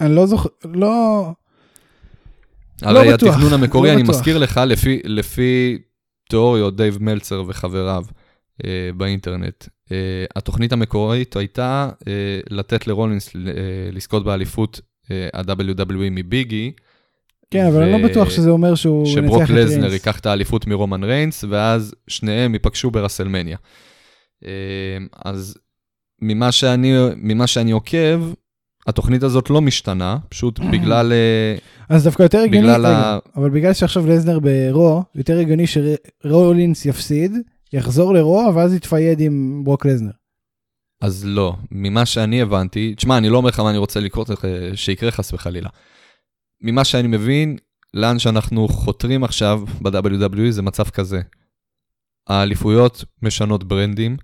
[0.00, 1.26] אני לא זוכר, לא...
[2.82, 4.16] הרי לא התכנון המקורי, לא אני בטוח.
[4.16, 5.78] מזכיר לך, לפי, לפי
[6.28, 8.04] תיאוריות, דייב מלצר וחבריו
[8.64, 9.64] אה, באינטרנט.
[9.92, 13.40] אה, התוכנית המקורית הייתה אה, לתת לרולינס אה,
[13.92, 16.72] לזכות באליפות אה, ה-WWE מביגי.
[17.50, 17.82] כן, אבל.
[17.82, 19.30] אני לא בטוח שזה אומר שהוא ינצח את ריינס.
[19.30, 23.56] שברוק לזנר ייקח את האליפות מרומן ריינס, ואז שניהם ייפגשו ברסלמניה.
[24.44, 24.50] אה,
[25.24, 25.58] אז
[26.22, 28.22] ממה שאני, ממה שאני עוקב,
[28.86, 31.12] התוכנית הזאת לא משתנה, פשוט בגלל...
[31.12, 31.56] אה,
[31.88, 33.18] אז דווקא יותר הגיוני, ה...
[33.36, 37.32] אבל בגלל שעכשיו לזנר ברו, יותר הגיוני שרולינס יפסיד,
[37.72, 40.10] יחזור לרו, ואז יתפייד עם ברוק לזנר.
[41.00, 44.30] אז לא, ממה שאני הבנתי, תשמע, אני לא אומר לך מה אני רוצה לקרות,
[44.74, 45.68] שיקרה חס וחלילה.
[46.62, 47.56] ממה שאני מבין,
[47.94, 51.20] לאן שאנחנו חותרים עכשיו ב-WWE זה מצב כזה.
[52.28, 54.16] האליפויות משנות ברנדים,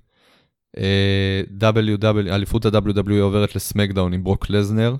[2.28, 4.94] אליפות ה-WWE עוברת לסמאקדאון עם ברוק לזנר,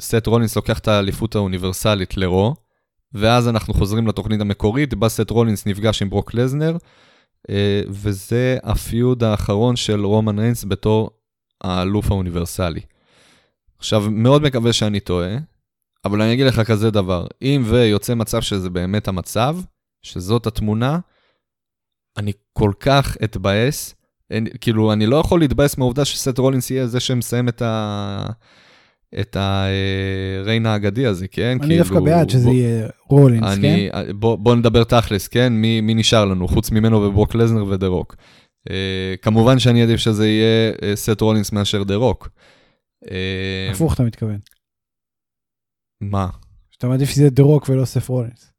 [0.00, 2.54] סט רולינס לוקח את האליפות האוניברסלית לרו,
[3.12, 6.76] ואז אנחנו חוזרים לתוכנית המקורית, בה סט רולינס נפגש עם ברוק לזנר,
[7.50, 11.10] אה, וזה ה-feud האחרון של רומן ריינס בתור
[11.60, 12.80] האלוף האוניברסלי.
[13.78, 15.36] עכשיו, מאוד מקווה שאני טועה,
[16.04, 19.56] אבל אני אגיד לך כזה דבר, אם ויוצא מצב שזה באמת המצב,
[20.02, 20.98] שזאת התמונה,
[22.16, 23.94] אני כל כך אתבאס,
[24.30, 28.26] אין, כאילו, אני לא יכול להתבאס מהעובדה שסט רולינס יהיה זה שמסיים את ה...
[29.20, 31.56] את ה-reign האגדי הזה, כן?
[31.60, 34.18] אני כאילו, דווקא בעד שזה בוא, יהיה רולינס, אני, כן?
[34.20, 35.52] בוא, בוא נדבר תכלס, כן?
[35.52, 36.48] מי, מי נשאר לנו?
[36.48, 38.16] חוץ ממנו וברוק לזנר ודה רוק.
[38.68, 38.72] אה,
[39.22, 42.28] כמובן שאני עדיף שזה יהיה סט רולינס מאשר דה רוק.
[43.72, 44.38] הפוך אתה מתכוון.
[46.00, 46.28] מה?
[46.70, 48.52] שאתה מעדיף שזה יהיה דה רוק ולא סט רולינס.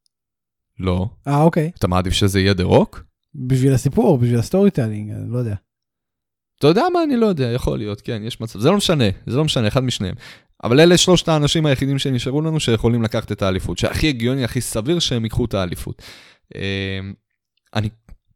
[0.79, 1.09] לא.
[1.27, 1.71] אה, אוקיי.
[1.79, 3.03] אתה מעדיף שזה יהיה דה רוק?
[3.35, 5.55] בשביל הסיפור, בשביל ה-storytelling, אני לא יודע.
[6.59, 7.03] אתה יודע מה?
[7.03, 8.59] אני לא יודע, יכול להיות, כן, יש מצב.
[8.59, 10.15] זה לא משנה, זה לא משנה, אחד משניהם.
[10.63, 14.99] אבל אלה שלושת האנשים היחידים שנשארו לנו שיכולים לקחת את האליפות, שהכי הגיוני, הכי סביר
[14.99, 16.01] שהם ייקחו את האליפות.
[16.55, 17.13] אמ,
[17.75, 17.89] אני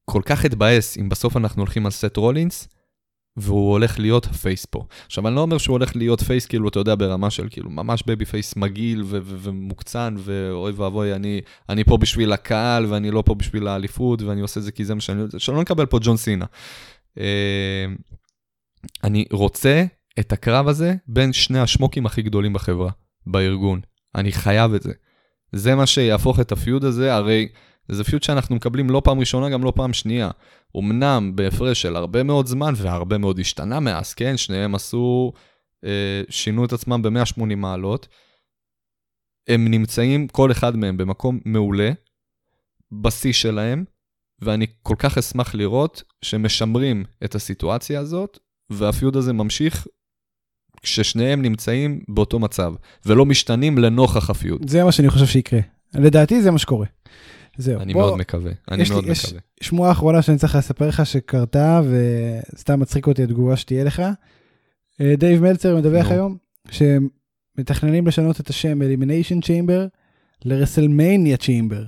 [0.06, 2.68] כל כך אתבאס אם בסוף אנחנו הולכים על סט רולינס,
[3.38, 4.86] והוא הולך להיות ה-face פה.
[5.06, 8.04] עכשיו, אני לא אומר שהוא הולך להיות face, כאילו, אתה יודע, ברמה של כאילו, ממש
[8.08, 14.22] babyface מגעיל ומוקצן, ואוי ואבוי, אני, אני פה בשביל הקהל, ואני לא פה בשביל האליפות,
[14.22, 16.46] ואני עושה זה כי זה מה שאני רוצה, שלא נקבל פה ג'ון סינה.
[17.20, 17.86] אה,
[19.04, 19.86] אני רוצה
[20.20, 22.92] את הקרב הזה בין שני השמוקים הכי גדולים בחברה,
[23.28, 23.82] בארגון.
[24.16, 24.92] אני חייב את זה.
[25.52, 27.48] זה מה שיהפוך את הפיוד הזה, הרי
[27.88, 30.30] זה פיוד שאנחנו מקבלים לא פעם ראשונה, גם לא פעם שנייה.
[30.78, 34.38] אמנם בהפרש של הרבה מאוד זמן, והרבה מאוד השתנה מאז, כן?
[34.38, 35.32] שניהם עשו,
[35.86, 38.08] אה, שינו את עצמם ב-180 מעלות.
[39.48, 41.92] הם נמצאים, כל אחד מהם במקום מעולה,
[42.92, 43.86] בשיא שלהם,
[44.42, 49.88] ואני כל כך אשמח לראות שמשמרים את הסיטואציה הזאת, והפיוד הזה ממשיך
[50.82, 52.74] כששניהם נמצאים באותו מצב,
[53.06, 54.70] ולא משתנים לנוכח הפיוד.
[54.70, 55.60] זה מה שאני חושב שיקרה.
[55.94, 56.88] לדעתי זה מה שקורה.
[57.58, 57.82] זהו.
[57.82, 59.40] אני בוא, מאוד מקווה, אני מאוד לי, מקווה.
[59.62, 61.82] יש שמועה אחרונה שאני צריך לספר לך שקרתה,
[62.54, 64.02] וסתם מצחיק אותי התגובה שתהיה לך.
[65.02, 66.38] אה, דייב מלצר מדווח היום,
[66.72, 69.88] שמתכננים לשנות את השם Elimination Chamber
[70.46, 71.84] ל WrestleMania Chamber.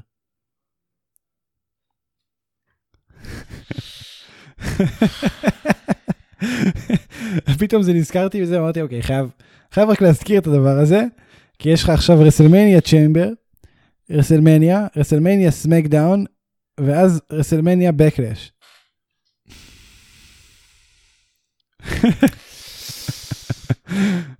[7.59, 9.29] פתאום זה נזכרתי בזה, אמרתי, אוקיי, חייב,
[9.71, 11.03] חייב רק להזכיר את הדבר הזה,
[11.59, 13.29] כי יש לך עכשיו WrestleMania Chamber,
[14.11, 16.25] WrestleMania, WrestleMania SmackDown,
[16.79, 18.51] ואז WrestleMania Backlash.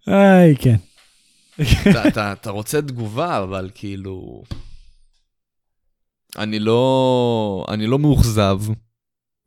[0.07, 0.75] איי, כן.
[2.31, 4.43] אתה רוצה תגובה, אבל כאילו...
[6.37, 8.59] אני לא, אני לא מאוכזב,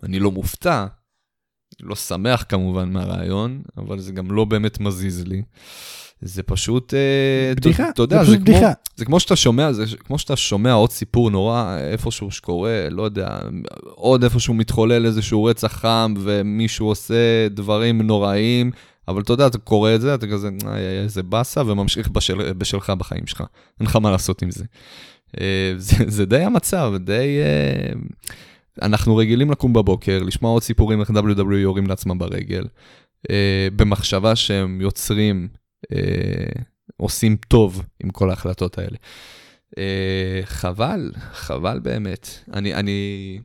[0.02, 0.86] אני לא מופתע,
[1.82, 5.42] לא שמח כמובן מהרעיון, אבל זה גם לא באמת מזיז לי.
[6.22, 8.60] זה פשוט, אה, בדיחה, אתה יודע, זה, זה בדיחה.
[8.60, 13.02] כמו, זה כמו שאתה שומע, זה כמו שאתה שומע עוד סיפור נורא איפשהו שקורה, לא
[13.02, 13.38] יודע,
[13.84, 18.70] עוד איפשהו מתחולל איזשהו רצח חם ומישהו עושה דברים נוראים,
[19.08, 20.48] אבל אתה יודע, אתה קורא את זה, אתה כזה,
[21.02, 23.44] איזה באסה, וממשיך בשל, בשלך בחיים שלך.
[23.80, 24.64] אין לך מה לעשות עם זה.
[25.40, 27.38] אה, זה, זה די המצב, די...
[28.82, 32.64] אה, אנחנו רגילים לקום בבוקר, לשמוע עוד סיפורים איך WWE יורים לעצמם ברגל,
[33.76, 35.48] במחשבה שהם יוצרים
[35.92, 36.62] אה,
[36.96, 38.96] עושים טוב עם כל ההחלטות האלה.
[39.78, 42.28] אה, חבל, חבל באמת.
[42.52, 43.38] אני, אני,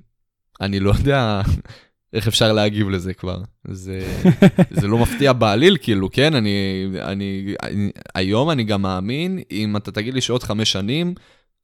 [0.61, 1.41] אני לא יודע
[2.13, 3.41] איך אפשר להגיב לזה כבר.
[3.67, 3.99] זה,
[4.79, 6.35] זה לא מפתיע בעליל, כאילו, כן?
[6.35, 11.13] אני, אני, אני, היום אני גם מאמין, אם אתה תגיד לי שעוד חמש שנים,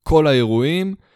[0.04, 1.11] כל האירועים אה,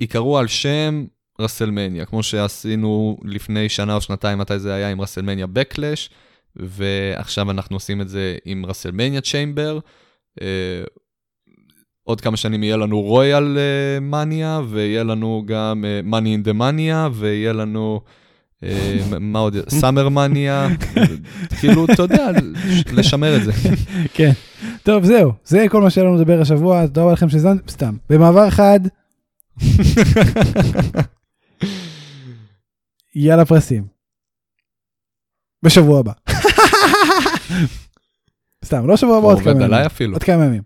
[0.00, 1.04] ייקראו על שם
[1.40, 6.10] WrestleMania, כמו שעשינו לפני שנה או שנתיים, מתי זה היה עם WrestleMania Backlash.
[6.56, 9.78] ועכשיו אנחנו עושים את זה עם WrestleMania Chamber.
[10.40, 10.42] אה,
[12.04, 13.58] עוד כמה שנים יהיה לנו רויאל
[14.00, 18.00] מניה, ויהיה לנו גם מאני אין דה מניה, ויהיה לנו,
[18.64, 18.66] uh,
[19.20, 20.68] מה עוד, סאמר מניה,
[21.60, 22.28] כאילו, אתה יודע,
[22.92, 23.52] לשמר את זה.
[24.14, 24.30] כן.
[24.82, 27.94] טוב, זהו, זה כל מה שהיה לנו לדבר השבוע, תודה רבה לכם שהזמנתם, סתם.
[28.10, 28.80] במעבר חד,
[33.14, 33.86] יאללה פרסים.
[35.62, 36.12] בשבוע הבא.
[38.64, 39.72] סתם, לא שבוע הבא, עוד כמה ימים.
[39.72, 40.12] אפילו.
[40.12, 40.62] עוד כמה ימים.